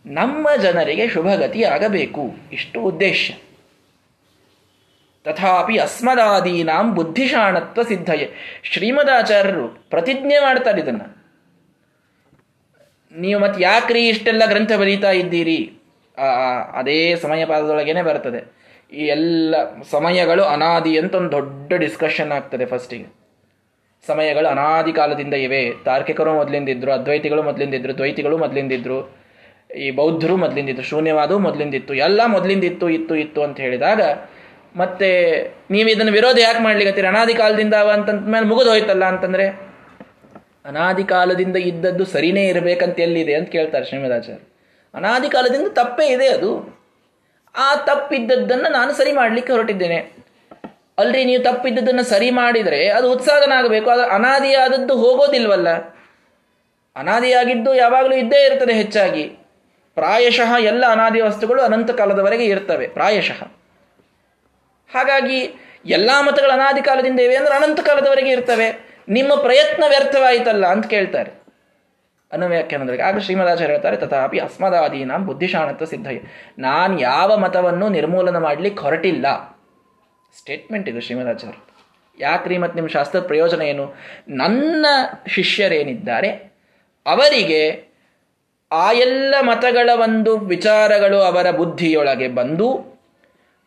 [0.06, 2.36] ನಮ್ಮ ಜನರಿಗೆ ಶುಭಗತಿ ಆಗಬೇಕು.
[2.52, 3.32] ಇಷ್ಟು ಉದ್ದೇಶ.
[5.24, 8.32] ತಥಾಪಿ ಅಸ್ಮದಾದೀನಾಂ ಬುದ್ಧಿಶಾಣತ್ವ ಸಿದ್ಧಯೇ.
[8.64, 11.20] ಶ್ರೀಮದಾಚಾರ್ಯರು ಪ್ರತಿಜ್ಞೆ ಮಾಡ್ತಾರೆ ಇದನ್ನು.
[13.12, 15.79] ನೀವು ಮತ್ತೆ ಯಾಕ್ರಿ ಇಷ್ಟೆಲ್ಲ ಗ್ರಂಥ ಬರೀತಾ ಇದ್ದೀರಿ?
[16.76, 18.60] ಅದೇ ಸಮಯ ಪಾದದೊಳಗೇನೆ ಬರ್ತದೆ.
[18.94, 19.56] ಈ ಎಲ್ಲ
[19.92, 23.20] ಸಮಯಗಳು ಅನಾದಿ ಅಂತ ಒಂದು ದೊಡ್ಡ ಡಿಸ್ಕಷನ್ ಆಗ್ತದೆ ಫಸ್ಟಿಗೆ
[24.08, 25.72] ಸಮಯಗಳು ಅನಾದಿ ಕಾಲದಿಂದ ಇವೆ.
[25.86, 29.20] ತಾರ್ಕಿಕರು ಮೊದಲಿಂದಿದ್ರು, ಅದ್ವೈತಿಗಳು ಮೊದಲಿಂದಿದ್ರು, ದ್ವೈತಿಗಳು ಮೊದಲಿಂದಿದ್ರು,
[29.76, 34.02] ಈ ಬೌದ್ಧರು ಮೊದಲಿಂದಿದ್ರು, ಶೂನ್ಯವಾದವು ಮೊದಲಿಂದಿತ್ತು, ಎಲ್ಲ ಮೊದಲಿಂದಿತ್ತು, ಇತ್ತು ಇತ್ತು ಅಂತ ಹೇಳಿದಾಗ
[34.76, 35.10] ಮತ್ತೆ
[35.72, 39.48] ನೀವು ಇದನ್ನು ವಿರೋಧ ಯಾಕೆ ಮಾಡ್ಲಿಕ್ಕೆ ಅನಾದಿ ಕಾಲದಿಂದ ಅಂತಂದ್ಮೇಲೆ ಮುಗಿದು ಹೋಯ್ತಲ್ಲ ಅಂತಂದ್ರೆ,
[40.66, 44.46] ಅನಾದಿ ಕಾಲದಿಂದ ಇದ್ದದ್ದು ಸರಿನೇ ಇರಬೇಕಂತ ಎಲ್ಲಿದೆ ಅಂತ ಕೇಳ್ತಾರೆ ಶ್ರೀಮದಾಚಾರ್ಯ
[44.94, 46.52] ಅನಾದಿ ಕಾಲದಿಂದ ತಪ್ಪೇ ಇದೆ ಅದು.
[47.56, 50.00] ಆ ತಪ್ಪಿದ್ದದ್ದನ್ನು ನಾನು ಸರಿ ಮಾಡಲಿಕ್ಕೆ ಹೊರಟಿದ್ದೇನೆ.
[50.98, 55.70] ಅಲ್ರಿ, ನೀವು ತಪ್ಪಿದ್ದದನ್ನು ಸರಿ ಮಾಡಿದರೆ ಅದು ಉತ್ಸಾಹನ ಆಗಬೇಕು ಅದು ಅನಾದಿಯಾದದ್ದು ಹೋಗೋದಿಲ್ವಲ್ಲ.
[56.96, 59.24] ಅನಾದಿಯಾಗಿದ್ದು ಯಾವಾಗಲೂ ಇದ್ದೇ ಇರ್ತದೆ ಹೆಚ್ಚಾಗಿ.
[59.96, 63.40] ಪ್ರಾಯಶಃ ಎಲ್ಲ ಅನಾದಿ ವಸ್ತುಗಳು ಅನಂತ ಕಾಲದವರೆಗೆ ಇರ್ತವೆ, ಪ್ರಾಯಶಃ.
[64.90, 65.40] ಹಾಗಾಗಿ
[65.86, 68.68] ಎಲ್ಲ ಮತಗಳು ಅನಾದಿ ಕಾಲದಿಂದ ಇವೆ ಅಂದ್ರೆ ಅನಂತ ಕಾಲದವರೆಗೆ ಇರ್ತವೆ.
[69.10, 71.39] ನಿಮ್ಮ ಪ್ರಯತ್ನ ವ್ಯರ್ಥವಾಯಿತಲ್ಲ ಅಂತ ಕೇಳ್ತಾರೆ.
[72.32, 76.20] ಅನ್ನೋ ವ್ಯಾಖ್ಯಾನದಲ್ಲಿ ಆಗ ಶ್ರೀಮದಾಚಾರ್ಯ ಹೇಳ್ತಾರೆ, ತಥಾಪಿ ಅಸ್ಮದಾದೀನ ಬುದ್ಧಿಶಾಣತ್ವ ಸಿದ್ಧಯ್ಯ
[76.60, 79.58] ನಾನು ಯಾವ ಮತವನ್ನು ನಿರ್ಮೂಲನ ಮಾಡಲಿಕ್ಕೆ ಹೊರಟಿಲ್ಲ.
[80.38, 81.58] ಸ್ಟೇಟ್ಮೆಂಟ್ ಇದು ಶ್ರೀಮದಾಚಾರ್ಯ.
[82.20, 83.96] ಯಾಕ್ರಿ ಮತ್ತು ನಿಮ್ಮ ಶಾಸ್ತ್ರದ ಪ್ರಯೋಜನ ಏನು?
[84.30, 84.86] ನನ್ನ
[85.28, 86.30] ಶಿಷ್ಯರೇನಿದ್ದಾರೆ,
[87.06, 87.62] ಅವರಿಗೆ
[88.72, 93.00] ಆ ಎಲ್ಲ ಮತಗಳ ಒಂದು ವಿಚಾರಗಳು ಅವರ ಬುದ್ಧಿಯೊಳಗೆ ಬಂದು,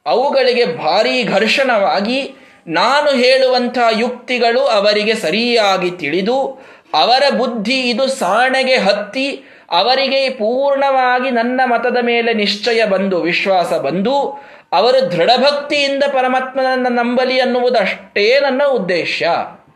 [0.06, 2.34] ಅವುಗಳಿಗೆ ಭಾರೀ ಘರ್ಷಣವಾಗಿ
[2.66, 6.36] ನಾನು ಹೇಳುವಂಥ ಯುಕ್ತಿಗಳು ಅವರಿಗೆ ಸರಿಯಾಗಿ ತಿಳಿದು
[6.94, 15.12] ಅವರ ಬುದ್ಧಿ ಇದು ಸಾಣೆಗೆ ಹತ್ತಿ, ಅವರಿಗೆ ಪೂರ್ಣವಾಗಿ ನನ್ನ ಮತದ ಮೇಲೆ ನಿಶ್ಚಯ ಬಂದು, ವಿಶ್ವಾಸ ಬಂದು, ಅವರು
[15.12, 19.22] ದೃಢಭಕ್ತಿಯಿಂದ ಪರಮಾತ್ಮನನ್ನ ನಂಬಲಿ ಅನ್ನುವುದಷ್ಟೇ ನನ್ನ ಉದ್ದೇಶ.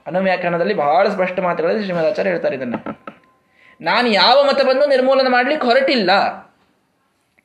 [0.06, 3.06] ಅನ್ನೋ ವ್ಯಾಖ್ಯಾನದಲ್ಲಿ ಬಹಳ ಸ್ಪಷ್ಟ ಮಾತುಗಳಲ್ಲಿ ಶ್ರೀಮದಾಚಾರ್ಯ ಹೇಳ್ತಾರೆ ಇದನ್ನು.
[3.80, 6.10] ನಾನು ಯಾವ ಮತವನ್ನು ನಿರ್ಮೂಲನೆ ಮಾಡಲಿಕ್ಕೆ ಹೊರಟಿಲ್ಲ.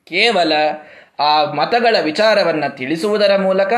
[0.03, 0.53] ಕೇವಲ
[1.19, 3.73] ಆ ಮತಗಳ ವಿಚಾರವನ್ನು ತಿಳಿಸುವುದರ ಮೂಲಕ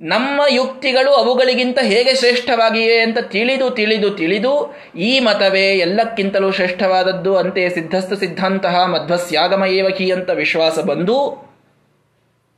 [0.00, 8.12] ನಮ್ಮ ಯುಕ್ತಿಗಳು ಅವುಗಳಿಗಿಂತ ಹೇಗೆ ಶ್ರೇಷ್ಠವಾಗಿವೆ ಅಂತ ತಿಳಿದು ತಿಳಿದು ತಿಳಿದು ಈ ಮತವೇ ಎಲ್ಲಕ್ಕಿಂತಲೂ ಶ್ರೇಷ್ಠವಾದದ್ದು ಅಂತೆ ಸಿದ್ಧಸ್ತ
[8.12, 11.16] ಸಿದ್ಧಾಂತಹ ಮಧ್ವಸ್ಯಾಗಮ ಏವಕಿ ಅಂತ ವಿಶ್ವಾಸ ಬಂದು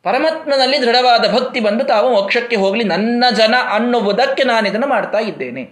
[0.03, 5.63] ಪರಮಾತ್ಮನಲ್ಲಿ ದೃಢವಾದ ಭಕ್ತಿ ಬಂದು ತಾವು ಮೋಕ್ಷಕ್ಕೆ ಹೋಗಲಿ ನನ್ನ ಜನ ಅನ್ನುವುದಕ್ಕೆ ನಾನು ಇದನ್ನು ಮಾಡ್ತಾ ಇದ್ದೇನೆ.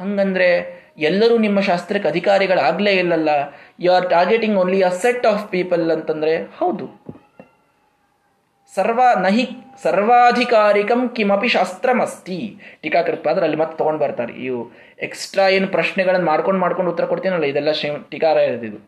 [0.00, 3.28] ಹಂಗಂದ್ರೆ ಎಲ್ಲರೂ ನಿಮ್ಮ ಶಾಸ್ತ್ರಕ್ಕೆ ಅಧಿಕಾರಿಗಳಾಗಲೇ ಇಲ್ಲಲ್ಲ?
[3.80, 7.19] You are targeting only a set of people ಅಂತಂದ್ರೆ ಹೌದು.
[8.76, 9.44] ಸರ್ವ ನಹಿ
[9.84, 12.38] ಸರ್ವಾಧಿಕಾರಿಕಂ ಕಿಮಪಿ ಶಾಸ್ತ್ರಮಸ್ತಿ.
[12.82, 14.32] ಟೀಕಾಕೃತ್ಪಾದ್ರೆ ಅಲ್ಲಿ ಮತ್ತೆ ತೊಗೊಂಡು ಬರ್ತಾರೆ.
[14.46, 14.60] ಇವು
[15.06, 18.36] ಎಕ್ಸ್ಟ್ರಾ ಏನು ಪ್ರಶ್ನೆಗಳನ್ನು ಮಾಡ್ಕೊಂಡು ಮಾಡ್ಕೊಂಡು ಉತ್ತರ ಕೊಡ್ತೀನಲ್ಲ, ಇದೆಲ್ಲ ಶ್ರೀ ಟೀಕಾರ
[18.68, 18.80] ಇದು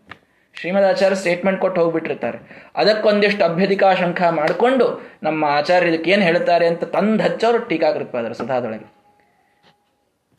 [0.55, 2.39] ಶ್ರೀಮದಾಚಾರ್ಯ ಸ್ಟೇಟ್ಮೆಂಟ್ ಕೊಟ್ಟು ಹೋಗ್ಬಿಟ್ಟಿರ್ತಾರೆ.
[2.81, 4.87] ಅದಕ್ಕೊಂದಿಷ್ಟು ಅಭ್ಯಧಿಕಾ ಶಂಖ ಮಾಡಿಕೊಂಡು
[5.27, 8.87] ನಮ್ಮ ಆಚಾರ್ಯ ಇದಕ್ಕೆ ಏನು ಹೇಳ್ತಾರೆ ಅಂತ ತಂದು ಹಚ್ಚೋರು ಟೀಕಾಕೃತ್ಪಾದರು ಸುಧಾದೊಳಗೆ.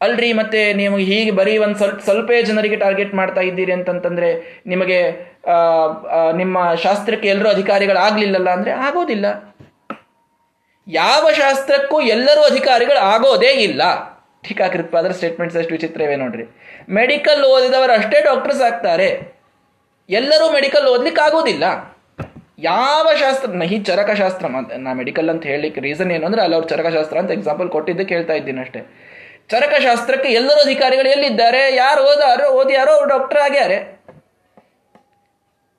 [0.05, 4.29] ಅಲ್ರಿ, ಮತ್ತೆ ನೀವು ಹೀಗೆ ಬರೀ ಒಂದು ಸ್ವಲ್ಪ ಸ್ವಲ್ಪ ಜನರಿಗೆ ಟಾರ್ಗೆಟ್ ಮಾಡ್ತಾ ಇದ್ದೀರಿ ಅಂತಂತಂದ್ರೆ
[4.71, 4.99] ನಿಮಗೆ
[6.41, 9.25] ನಿಮ್ಮ ಶಾಸ್ತ್ರಕ್ಕೆ ಎಲ್ಲರೂ ಅಧಿಕಾರಿಗಳಾಗಲಿಲ್ಲಲ್ಲ ಅಂದ್ರೆ ಆಗೋದಿಲ್ಲ.
[10.87, 13.83] ಯಾವ ಶಾಸ್ತ್ರಕ್ಕೂ ಎಲ್ಲರೂ ಅಧಿಕಾರಿಗಳು ಆಗೋದೇ ಇಲ್ಲ
[14.97, 16.45] ಅದರ ಸ್ಟೇಟ್ಮೆಂಟ್ಸ್ ಅಷ್ಟು ವಿಚಿತ್ರವೇ ನೋಡ್ರಿ.
[16.97, 19.09] ಮೆಡಿಕಲ್ ಓದಿದವರು ಅಷ್ಟೇ ಡಾಕ್ಟರ್ಸ್ ಆಗ್ತಾರೆ.
[20.09, 21.65] ಎಲ್ಲರೂ ಮೆಡಿಕಲ್ ಓದ್ಲಿಕ್ಕೆ ಆಗೋದಿಲ್ಲ
[22.65, 24.47] ಯಾವ ಶಾಸ್ತ್ರ ನಹಿ ಚರಕಶಾಸ್ತ್ರ
[24.85, 28.61] ನಾ ಮೆಡಿಕಲ್ ಅಂತ ಹೇಳಲಿಕ್ಕೆ ರೀಸನ್ ಏನು ಅಂದ್ರೆ ಅಲ್ಲಿ ಅವ್ರು ಚರಕಶಾಸ್ತ್ರ ಅಂತ ಎಕ್ಸಾಂಪಲ್ ಕೊಟ್ಟಿದ್ದಕ್ಕೆ ಹೇಳ್ತಾ ಇದ್ದೀನಿ
[28.65, 28.81] ಅಷ್ಟೇ.
[29.49, 31.75] ಚರಕಶಾಸ್ತ್ರಕ್ಕೆ ಎಲ್ಲರೂ ಅಧಿಕಾರಿಗಳು ಎಲ್ಲಿದ್ದಾರೆ?
[31.75, 32.49] ಯಾರು ಓದಾರೋ?
[32.49, 32.91] ಓದಿಯಾರೋ?
[32.91, 34.03] ಅವರು ಡಾಕ್ಟರ್ ಆಗ್ಯಾರೆ.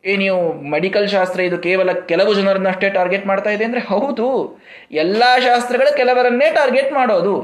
[0.05, 4.59] ಏ, ನೀವು ಮೆಡಿಕಲ್ ಶಾಸ್ತ್ರ ಇದು ಕೇವಲ ಕೆಲವು ಜನರನ್ನಷ್ಟೇ ಟಾರ್ಗೆಟ್ ಮಾಡ್ತಾ ಇದೆ ಅಂದ್ರೆ ಹೌದು.
[4.92, 7.35] ಎಲ್ಲ ಶಾಸ್ತ್ರಗಳು ಕೆಲವರನ್ನೇ ಟಾರ್ಗೆಟ್ ಮಾಡೋದು.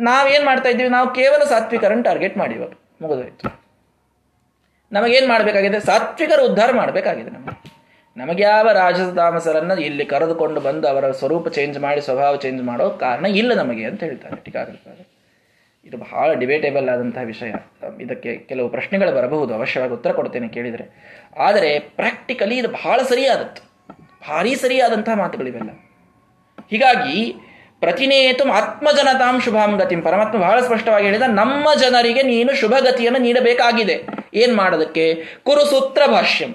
[0.00, 0.88] ನಾವೇನು ಮಾಡ್ತಾ ಇದ್ದೀವಿ?
[0.88, 3.60] ನಾವು ಕೇವಲ ಸಾತ್ವಿಕರನ್ನು ಟಾರ್ಗೆಟ್ ಮಾಡಿವಾಗ ಮುಗಿದೋಯ್ತು.
[4.92, 5.80] ನಮಗೇನು ಮಾಡಬೇಕಾಗಿದೆ?
[5.80, 7.78] ಸಾತ್ವಿಕರು ಉದ್ಧಾರ ಮಾಡಬೇಕಾಗಿದೆ ನಮಗೆ.
[8.16, 13.54] ನಮಗೆ ಯಾವ ರಾಜತಾಮಸರನ್ನು ಇಲ್ಲಿ ಕರೆದುಕೊಂಡು ಬಂದು ಅವರ ಸ್ವರೂಪ ಚೇಂಜ್ ಮಾಡಿ, ಸ್ವಭಾವ ಚೇಂಜ್ ಮಾಡೋ ಕಾರಣ ಇಲ್ಲ
[13.54, 15.17] ನಮಗೆ ಅಂತ ಹೇಳ್ತಾರೆ.
[15.88, 17.52] ಇದು ಬಹಳ ಡಿಬೇಟೇಬಲ್ ಆದಂತಹ ವಿಷಯ.
[18.00, 20.84] ಇದಕ್ಕೆ ಕೆಲವು ಪ್ರಶ್ನೆಗಳು ಬರಬಹುದು, ಅವಶ್ಯವಾಗಿ ಉತ್ತರ ಕೊಡ್ತೇನೆ ಕೇಳಿದರೆ.
[21.38, 23.68] ಆದರೆ ಪ್ರಾಕ್ಟಿಕಲಿ ಇದು ಬಹಳ ಸರಿಯಾದದ್ದು.
[24.28, 25.70] ಭಾರಿ ಸರಿಯಾದಂತಹ ಮಾತುಗಳಿವೆಲ್ಲ.
[26.70, 27.34] ಹೀಗಾಗಿ
[27.80, 30.02] ಪ್ರತಿನೇತು ಆತ್ಮಜನತಾಂ ಶುಭಾಂ ಗತಿಂ.
[30.02, 34.04] ಪರಮಾತ್ಮ ಬಹಳ ಸ್ಪಷ್ಟವಾಗಿ ಹೇಳಿದ, ನಮ್ಮ ಜನರಿಗೆ ನೀನು ಶುಭಗತಿಯನ್ನು ನೀಡಬೇಕಾಗಿದೆ.
[34.34, 35.24] ಏನ್ ಮಾಡೋದಕ್ಕೆ?
[35.42, 36.54] ಕುರು ಸೂತ್ರ ಭಾಷ್ಯಂ.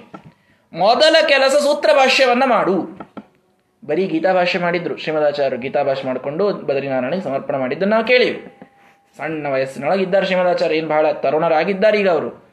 [0.72, 3.04] ಮೊದಲ ಕೆಲಸ ಸೂತ್ರ ಭಾಷ್ಯವನ್ನ ಮಾಡು.
[3.84, 4.96] ಬರೀ ಗೀತಾ ಭಾಷೆ ಮಾಡಿದ್ರು.
[4.96, 8.46] ಶ್ರೀಮದಾಚಾರ್ಯರು ಗೀತಾ ಭಾಷೆ ಮಾಡಿಕೊಂಡು ಬದರಿನಾರಾಯಣಿಗೆ ಸಮರ್ಪಣೆ ಮಾಡಿದ್ದನ್ನು ನಾವು ಕೇಳಿವಿ.
[9.18, 12.44] ಸಣ್ಣ ವಯಸ್ಸಿನೊಳಗಿದ್ದಾರೆ ಶ್ರೀಮದಾಚಾರ್ಯ ಏನು ಬಹಳ ತರುಣರಾಗಿದ್ದಾರೆ ಈಗ ಅವರು.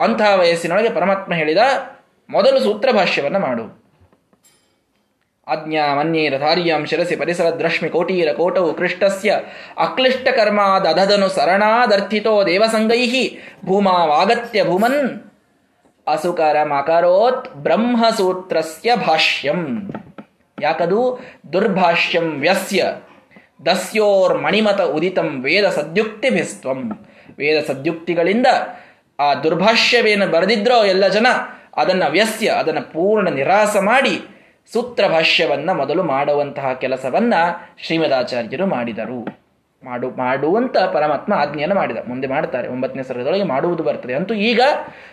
[0.00, 1.58] ಅಂತಹ ವಯಸ್ಸಿನೊಳಗೆ ಪರಮಾತ್ಮ ಹೇಳಿದ
[2.30, 3.80] ಮೊದಲು ಸೂತ್ರ ಭಾಷ್ಯವನ್ನು ಮಾಡು.
[5.46, 9.40] ಅಜ್ಞಾ ಮನ್ಯೇರ ಧಾರ್ಯಾಂ ಶಿರಸಿ ಪರಿಸರ ದ್ರಶ್ಮಿ ಕೋಟೀರ ಕೋಟವು ಕೃಷ್ಟಸ್ಯ
[9.78, 15.20] ಅಕ್ಲಿಷ್ಟ ಕರ್ಮಾದಧನು ಸರಣಾದರ್ಥಿತೋ ದೇವಸಂಗೈಹಿ ಭೂಮಾವಾಗತ್ಯ ಭೂಮನ್
[16.06, 19.92] ಅಸುಕರ ಮಕರೋತ್ ಬ್ರಹ್ಮಸೂತ್ರಸ್ಯ ಭಾಷ್ಯಂ.
[20.60, 21.20] ಯಾಕದು?
[21.52, 22.84] ದುರ್ಭಾಷ್ಯಂ ವ್ಯಸ್ಯ.
[23.66, 27.06] ದಸ್ಯೋರ್ ಮಣಿಮತ ಉದಿತಂ ವೇದ ಸದ್ಯುಕ್ತಿಭಿಸ್ತ್ವಂ
[27.38, 28.46] ವೇದ ಸದ್ಯುಕ್ತಿಗಳಿಂದ
[29.18, 31.26] ಆ ದುರ್ಭಾಷ್ಯವೇನು ಬರೆದಿದ್ರೋ ಎಲ್ಲ ಜನ
[31.76, 34.20] ಅದನ್ನು ವ್ಯಸ್ಯ, ಅದನ್ನು ಪೂರ್ಣ ನಿರಾಸ ಮಾಡಿ
[34.72, 37.34] ಸೂತ್ರ ಭಾಷ್ಯವನ್ನ ಮೊದಲು ಮಾಡುವಂತಹ ಕೆಲಸವನ್ನ
[37.86, 39.50] ಶ್ರೀಮದಾಚಾರ್ಯರು ಮಾಡಿದರು.
[39.84, 41.96] ಮಾಡು, ಮಾಡುವಂತ ಪರಮಾತ್ಮ ಆಜ್ಞೆಯನ್ನು ಮಾಡಿದ.
[42.08, 44.14] ಮುಂದೆ ಮಾಡ್ತಾರೆ, ಒಂಬತ್ತನೇ ಸರ್ಗದೊಳಗೆ ಮಾಡುವುದು ಬರ್ತದೆ.
[44.14, 44.60] ಅಂತೂ ಈಗ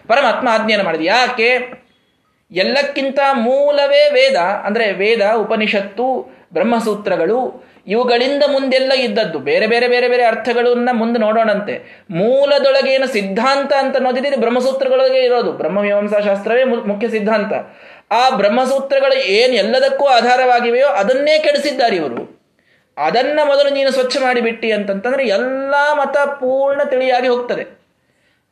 [0.07, 1.01] ಪರಮಾತ್ಮ ಆಜ್ಞೆಯನ್ನು ಮಾಡಿದ.
[1.01, 1.49] ಯಾಕೆ?
[2.51, 9.39] ಎಲ್ಲಕ್ಕಿಂತ ಮೂಲವೇ ವೇದ, ಅಂದರೆ ವೇದ, ಉಪನಿಷತ್ತು, ಬ್ರಹ್ಮಸೂತ್ರಗಳು ಇವುಗಳಿಂದ ಮುಂದೆಲ್ಲ ಇದ್ದದ್ದು.
[9.39, 12.05] ಬೇರೆ ಬೇರೆ ಬೇರೆ ಬೇರೆ ಅರ್ಥಗಳನ್ನ ಮುಂದೆ ನೋಡೋಣಂತೆ.
[12.09, 14.35] ಮೂಲದೊಳಗೇನು ಸಿದ್ಧಾಂತ ಅಂತ ನೋಡಿದ್ರೆ?
[14.35, 15.51] ಬ್ರಹ್ಮಸೂತ್ರಗಳೊಳಗೆ ಇರೋದು.
[15.51, 17.53] ಬ್ರಹ್ಮಮೀಮಾಂಸಾ ಶಾಸ್ತ್ರವೇ ಮುಖ್ಯ ಸಿದ್ಧಾಂತ.
[18.11, 22.37] ಆ ಬ್ರಹ್ಮಸೂತ್ರಗಳು ಏನು ಎಲ್ಲದಕ್ಕೂ ಆಧಾರವಾಗಿವೆಯೋ ಅದನ್ನೇ ಕೆಡಿಸಿದ್ದಾರೆ ಇವರು.
[22.97, 27.63] ಅದನ್ನ ಮೊದಲು ನೀನು ಸ್ವಚ್ಛ ಮಾಡಿಬಿಟ್ಟಿ ಅಂತಂತಂದ್ರೆ ಎಲ್ಲ ಮತ ಪೂರ್ಣ ತಿಳಿಯಾಗಿ ಹೋಗ್ತದೆ.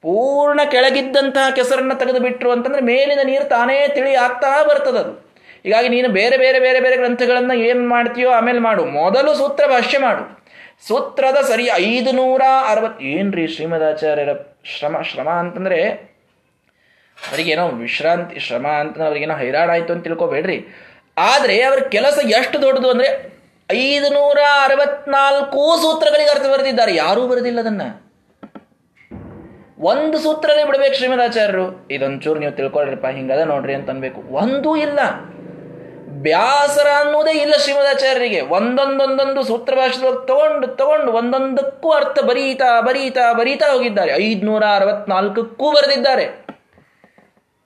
[0.02, 5.25] ಪೂರ್ಣ ಕೆಳಗಿದ್ದಂತಹ ಕೆಸರನ್ನ ತೆಗೆದು ಬಿಟ್ಟರು ಅಂತಂದ್ರೆ ಮೇಲಿನ ನೀರು ತಾನೇ ತಿಳಿ ಆಗ್ತಾ ಬರ್ತದದು.
[5.66, 8.86] ಹೀಗಾಗಿ ನೀನು ಬೇರೆ ಬೇರೆ ಬೇರೆ ಬೇರೆ ಗ್ರಂಥಗಳನ್ನ ಏನು ಮಾಡ್ತೀಯೋ ಆಮೇಲೆ ಮಾಡು.
[8.86, 10.46] ಮೊದಲು ಸೂತ್ರ ಭಾಷ್ಯ ಮಾಡು.
[10.88, 14.30] ಸೂತ್ರದ ಸರಿ ಐದು ನೂರ ಅರವತ್ ಏನ್ರಿ ಶ್ರೀಮದಾಚಾರ್ಯರ
[14.66, 15.90] ಶ್ರಮ ಶ್ರಮ ಅಂತಂದ್ರೆ?
[17.32, 20.66] ಅವರಿಗೇನೋ ವಿಶ್ರಾಂತಿ, ಶ್ರಮ ಅಂತ ಅವ್ರಿಗೇನೋ ಹೈರಾಣ ಆಯ್ತು ಅಂತ ತಿಳ್ಕೊಬೇಡ್ರಿ.
[21.18, 23.34] ಆದ್ರೆ ಅವ್ರ ಕೆಲಸ ಎಷ್ಟು ದೊಡ್ಡದು ಅಂದ್ರೆ
[23.72, 26.96] ಐದು ನೂರ ಅರವತ್ನಾಲ್ಕು ಸೂತ್ರಗಳಿಗೆ ಅರ್ಥ ಬರೆದಿದ್ದಾರೆ.
[26.96, 27.82] ಯಾರೂ ಬರೆದಿಲ್ಲ ಅದನ್ನ.
[29.80, 31.88] ಒಂದು ಸೂತ್ರನೇ ಬಿಡ್ಬೇಕು ಶ್ರೀಮದಾಚಾರ್ಯರು.
[31.92, 34.22] ಇದೊಂಚೂರು ನೀವು ತಿಳ್ಕೊಳ್ರಿಪ್ಪ, ಹಿಂಗದ ನೋಡ್ರಿ ಅಂತ ಅನ್ಬೇಕು.
[34.22, 35.00] ಒಂದೂ ಇಲ್ಲ.
[36.26, 38.42] ಬ್ಯಾಸರ ಅನ್ನೋದೇ ಇಲ್ಲ ಶ್ರೀಮದಾಚಾರ್ಯರಿಗೆ.
[38.42, 44.12] ಒಂದೊಂದೊಂದೊಂದು ಸೂತ್ರ ಭಾಷೆದೊಳಗೆ ತಗೊಂಡು ತಗೊಂಡು, ಒಂದೊಂದಕ್ಕೂ ಅರ್ಥ ಬರೀತಾ ಬರೀತಾ ಬರೀತಾ ಹೋಗಿದ್ದಾರೆ.
[44.12, 46.46] ಐದ್ನೂರ ಅರವತ್ನಾಲ್ಕಕ್ಕೂ ಬರೆದಿದ್ದಾರೆ.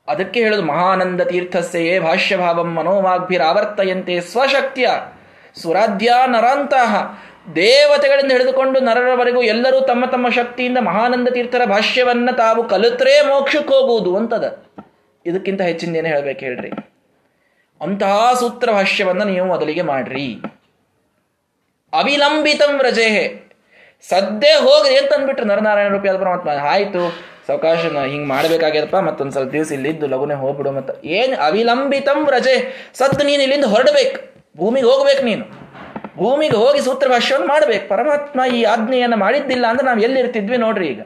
[0.07, 4.87] ಅದಕ್ಕೆ ಹೇಳೋದು ಮಹಾನಂದ ತೀರ್ಥಸ್ಯೇ ಭಾಷ್ಯಭಾವಂ ಮನೋವಾಗ್ಭಿರಾವರ್ತಯಂತೆ ಸ್ವಶಕ್ತಿಯ
[5.61, 7.19] ಸುರಾಧ್ಯ ನರಾಂತಹ.
[7.55, 14.63] ದೇವತೆಗಳಿಂದ ಹಿಡಿದುಕೊಂಡು ನರರವರೆಗೂ ಎಲ್ಲರೂ ತಮ್ಮ ತಮ್ಮ ಶಕ್ತಿಯಿಂದ ಮಹಾನಂದ ತೀರ್ಥರ ಭಾಷ್ಯವನ್ನ ತಾವು ಕಲಿತ್ರೇ ಮೋಕ್ಷಕ್ಕೆ ಹೋಗುವುದು ಅಂತದ.
[15.25, 16.88] ಇದಕ್ಕಿಂತ ಹೆಚ್ಚಿಂದೇನೆ ಹೇಳ್ಬೇಕು ಹೇಳ್ರಿ.
[17.81, 20.27] ಅಂತಹ ಸೂತ್ರ ಭಾಷ್ಯವನ್ನು ನೀವು ಮೊದಲಿಗೆ ಮಾಡ್ರಿ.
[21.93, 23.25] ಅವಿಲಂಬಿತಂ ರಜೆಹೆ
[24.09, 27.01] ಸದ್ದೇ ಹೋಗ್ರಿ ಅಂತ ಅಂದ್ಬಿಟ್ರು ನರನಾರಾಯಣ ರೂಪಿ ಪರಮಾತ್ಮ ಆಯಿತು
[27.47, 27.79] ಸಾವಕಾಶ
[28.11, 32.55] ಹಿಂಗೆ ಮಾಡ್ಬೇಕಾಗ್ಯದಪ್ಪ, ಮತ್ತೊಂದು ಸ್ವಲ್ಪ ದಿವಸ ಇಲ್ಲಿದ್ದು ಲಗುನೆ ಹೋಗ್ಬಿಡು, ಮತ್ತು ಏನು ಅವಿಲಂಬಿತಂ ರಜೆ
[32.93, 34.19] ಸದ್ದು ನೀನು ಇಲ್ಲಿಂದ ಹೊರಡ್ಬೇಕು.
[34.57, 35.45] ಭೂಮಿಗೆ ಹೋಗ್ಬೇಕು ನೀನು.
[36.17, 37.89] ಭೂಮಿಗೆ ಹೋಗಿ ಸೂತ್ರ ಭಾಷ್ಯವನ್ನು ಮಾಡ್ಬೇಕು.
[37.89, 41.01] ಪರಮಾತ್ಮ ಈ ಆಜ್ಞೆಯನ್ನು ಮಾಡಿದ್ದಿಲ್ಲ ಅಂದ್ರೆ ನಾವು ಎಲ್ಲಿರ್ತಿದ್ವಿ ನೋಡ್ರಿ ಈಗ.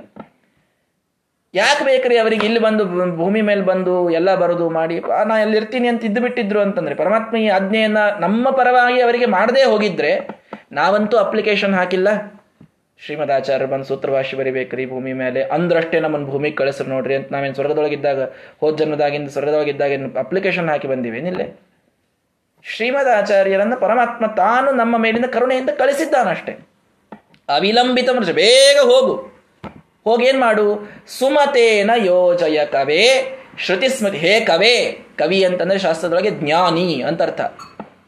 [1.53, 4.99] ಯಾಕೆ ಬೇಕ್ರಿ ಅವರಿಗೆ ಇಲ್ಲಿ ಬಂದು ಭೂಮಿ ಮೇಲೆ ಬಂದು ಎಲ್ಲ ಬರೋದು ಮಾಡಿ?
[4.99, 10.27] ನಾ ಎಲ್ಲಿರ್ತೀನಿ ಅಂತ ಇದ್ದು ಬಿಟ್ಟಿದ್ರು ಅಂತಂದ್ರೆ ಪರಮಾತ್ಮ ಈ ಆಜ್ಞೆಯನ್ನ ನಮ್ಮ ಪರವಾಗಿ ಅವರಿಗೆ ಮಾಡದೇ ಹೋಗಿದ್ರೆ
[10.71, 12.07] ನಾವಂತೂ ಅಪ್ಲಿಕೇಶನ್ ಹಾಕಿಲ್ಲ.
[13.05, 17.53] ಶ್ರೀಮದ್ ಆಚಾರ್ಯ ಬಂದು ಸೂತ್ರ ಭಾಷೆ ಬರಿಬೇಕ್ರಿ, ಭೂಮಿ ಮೇಲೆ ಅಂದ್ರಷ್ಟೇ ನಮ್ಮನ್ನು ಭೂಮಿಗೆ ಕಳಿಸ್ರು ನೋಡ್ರಿ ಅಂತ ನಾವೇನು
[17.53, 18.21] ಸ್ವರ್ಗದೊಳಗಿದ್ದಾಗ,
[18.59, 21.59] ಹೋದ ಜನ್ಮದಾಗಿಂದ ಸ್ವರ್ಗದೊಳಗಿದ್ದಾಗ ಅಪ್ಲಿಕೇಶನ್ ಹಾಕಿ ಬಂದಿವೇನಿಲ್ಲೇ
[22.65, 26.51] ಶ್ರೀಮದ್ ಆಚಾರ್ಯರನ್ನ ಪರಮಾತ್ಮ ತಾನು ನಮ್ಮ ಮೇಲಿನ ಕರುಣೆಯಿಂದ ಕಳಿಸಿದ್ದಾನಷ್ಟೇ.
[27.49, 29.32] ಅವಿಲಂಬಿತ ಮನುಷ್ಯ, ಬೇಗ ಹೋಗು.
[30.03, 30.89] ಹೋಗೇನ್ ಮಾಡು
[31.19, 33.03] ಸುಮತೇನ ಯೋಜಯ ಕವೆ
[33.59, 35.05] ಶ್ರುತಿ ಸ್ಮೃತಿ ಹೇ ಕವೇ.
[35.17, 37.41] ಕವಿ ಅಂತಂದ್ರೆ ಶಾಸ್ತ್ರದೊಳಗೆ ಜ್ಞಾನಿ ಅಂತ ಅರ್ಥ.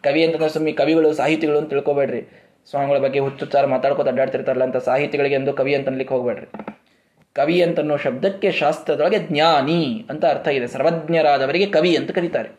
[0.03, 2.43] ಕವಿ ಅಂತಂದ್ರೆ ಸುಮ್ಮನೆ ಕವಿಗಳು, ಸಾಹಿತಿಗಳು ಅಂತ ತಿಳ್ಕೊಬೇಡ್ರಿ.
[2.69, 6.47] ಸ್ವಾಮಿಗಳ ಬಗ್ಗೆ ಹುಚ್ಚುಚ್ಚಾರ ಮಾತಾಡ್ಕೋತ ಅಡ್ಡಾಡ್ತಿರ್ತಾರಲ್ಲ ಅಂತ ಸಾಹಿತಿಗಳಿಗೆ ಎಂದು ಕವಿ ಅಂತ ಅನ್ಲಿಕ್ಕೆ ಹೋಗ್ಬೇಡ್ರಿ.
[7.33, 10.67] ಕವಿ ಅಂತನ್ನೋ ಶಬ್ದಕ್ಕೆ ಶಾಸ್ತ್ರದೊಳಗೆ ಜ್ಞಾನಿ ಅಂತ ಅರ್ಥ ಇದೆ.
[10.67, 12.49] ಸರ್ವಜ್ಞರಾದವರಿಗೆ ಕವಿ ಅಂತ ಕರೀತಾರೆ.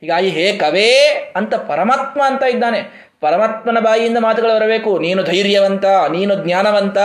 [0.00, 0.92] ಹೀಗಾಗಿ ಹೇ ಕವೇ
[1.36, 3.10] ಅಂತ ಪರಮಾತ್ಮ ಅಂತ ಇದ್ದಾನೆ.
[3.20, 4.98] ಪರಮಾತ್ಮನ ಬಾಯಿಯಿಂದ ಮಾತುಗಳು ಬರಬೇಕು.
[4.98, 6.98] ನೀನು ಧೈರ್ಯವಂತ, ನೀನು ಜ್ಞಾನವಂತ.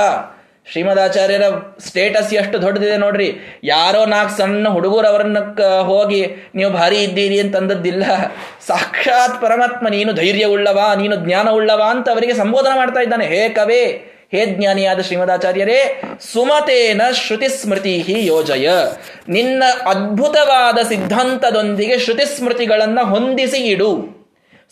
[0.65, 1.41] ಶ್ರೀಮದಾಚಾರ್ಯರ
[1.87, 3.37] ಸ್ಟೇಟಸ್ ಎಷ್ಟು ದೊಡ್ಡದಿದೆ ನೋಡ್ರಿ.
[3.63, 5.37] ಯಾರೋ ನಾಲ್ಕು ಸಣ್ಣ ಹುಡುಗರು ಅವರನ್ನ
[5.81, 8.03] ಹೋಗಿ, ನೀವು ಭಾರಿ ಇದ್ದೀರಿ ಅಂತಂದದ್ದಿಲ್ಲ.
[8.67, 13.25] ಸಾಕ್ಷಾತ್ ಪರಮಾತ್ಮ, ನೀನು ಧೈರ್ಯ ಉಳ್ಳವಾ ನೀನು ಜ್ಞಾನ ಉಳ್ಳವಾ ಅಂತ ಅವರಿಗೆ ಸಂಬೋಧನ ಮಾಡ್ತಾ ಇದ್ದಾನೆ.
[13.25, 13.85] ಹೇ ಕವೇ,
[14.31, 16.01] ಹೇ ಜ್ಞಾನಿಯಾದ ಶ್ರೀಮದಾಚಾರ್ಯರೇ,
[16.33, 18.69] ಸುಮತೇನ ಶ್ರುತಿ ಸ್ಮೃತಿ ಯೋಜಯ.
[19.27, 24.21] ನಿನ್ನ ಅದ್ಭುತವಾದ ಸಿದ್ಧಾಂತದೊಂದಿಗೆ ಶ್ರುತಿ ಸ್ಮೃತಿಗಳನ್ನ ಹೊಂದಿಸಿ ಇಡು.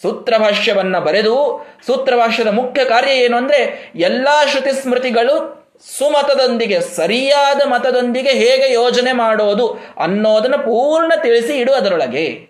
[0.02, 9.12] ಸೂತ್ರಭಾಷ್ಯವನ್ನ ಬರೆದು, ಸೂತ್ರಭಾಷ್ಯದ ಮುಖ್ಯ ಕಾರ್ಯ ಏನು ಅಂದ್ರೆ, ಎಲ್ಲಾ ಶ್ರುತಿ ಸ್ಮೃತಿಗಳು ಸುಮತದೊಂದಿಗೆ, ಸರಿಯಾದ ಮತದೊಂದಿಗೆ ಹೇಗೆ ಯೋಜನೆ
[9.12, 9.68] ಮಾಡೋದು
[10.04, 12.50] ಅನ್ನೋದನ್ನ ಪೂರ್ಣ ತಿಳಿಸಿ ಇಡು ಅದರೊಳಗೆ.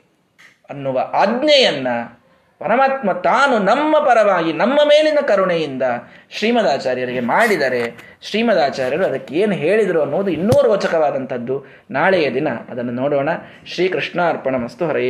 [0.69, 1.87] ಅನ್ನುವ ಆಜ್ಞೆಯನ್ನ
[2.59, 5.83] ಪರಮಾತ್ಮ ತಾನು ನಮ್ಮ ಪರವಾಗಿ, ನಮ್ಮ ಮೇಲಿನ ಕರುಣೆಯಿಂದ
[6.31, 11.65] ಶ್ರೀಮದಾಚಾರ್ಯರಿಗೆ ಮಾಡಿದರೆ, ಶ್ರೀಮದಾಚಾರ್ಯರು ಅದಕ್ಕೆ ಏನು ಹೇಳಿದರು ಅನ್ನೋದು ಇನ್ನೂ ರೋಚಕವಾದಂಥದ್ದು.
[11.91, 13.29] ನಾಳೆಯ ದಿನ ಅದನ್ನು ನೋಡೋಣ.
[13.73, 14.85] ಶ್ರೀಕೃಷ್ಣ ಅರ್ಪಣ ಮಸ್ತು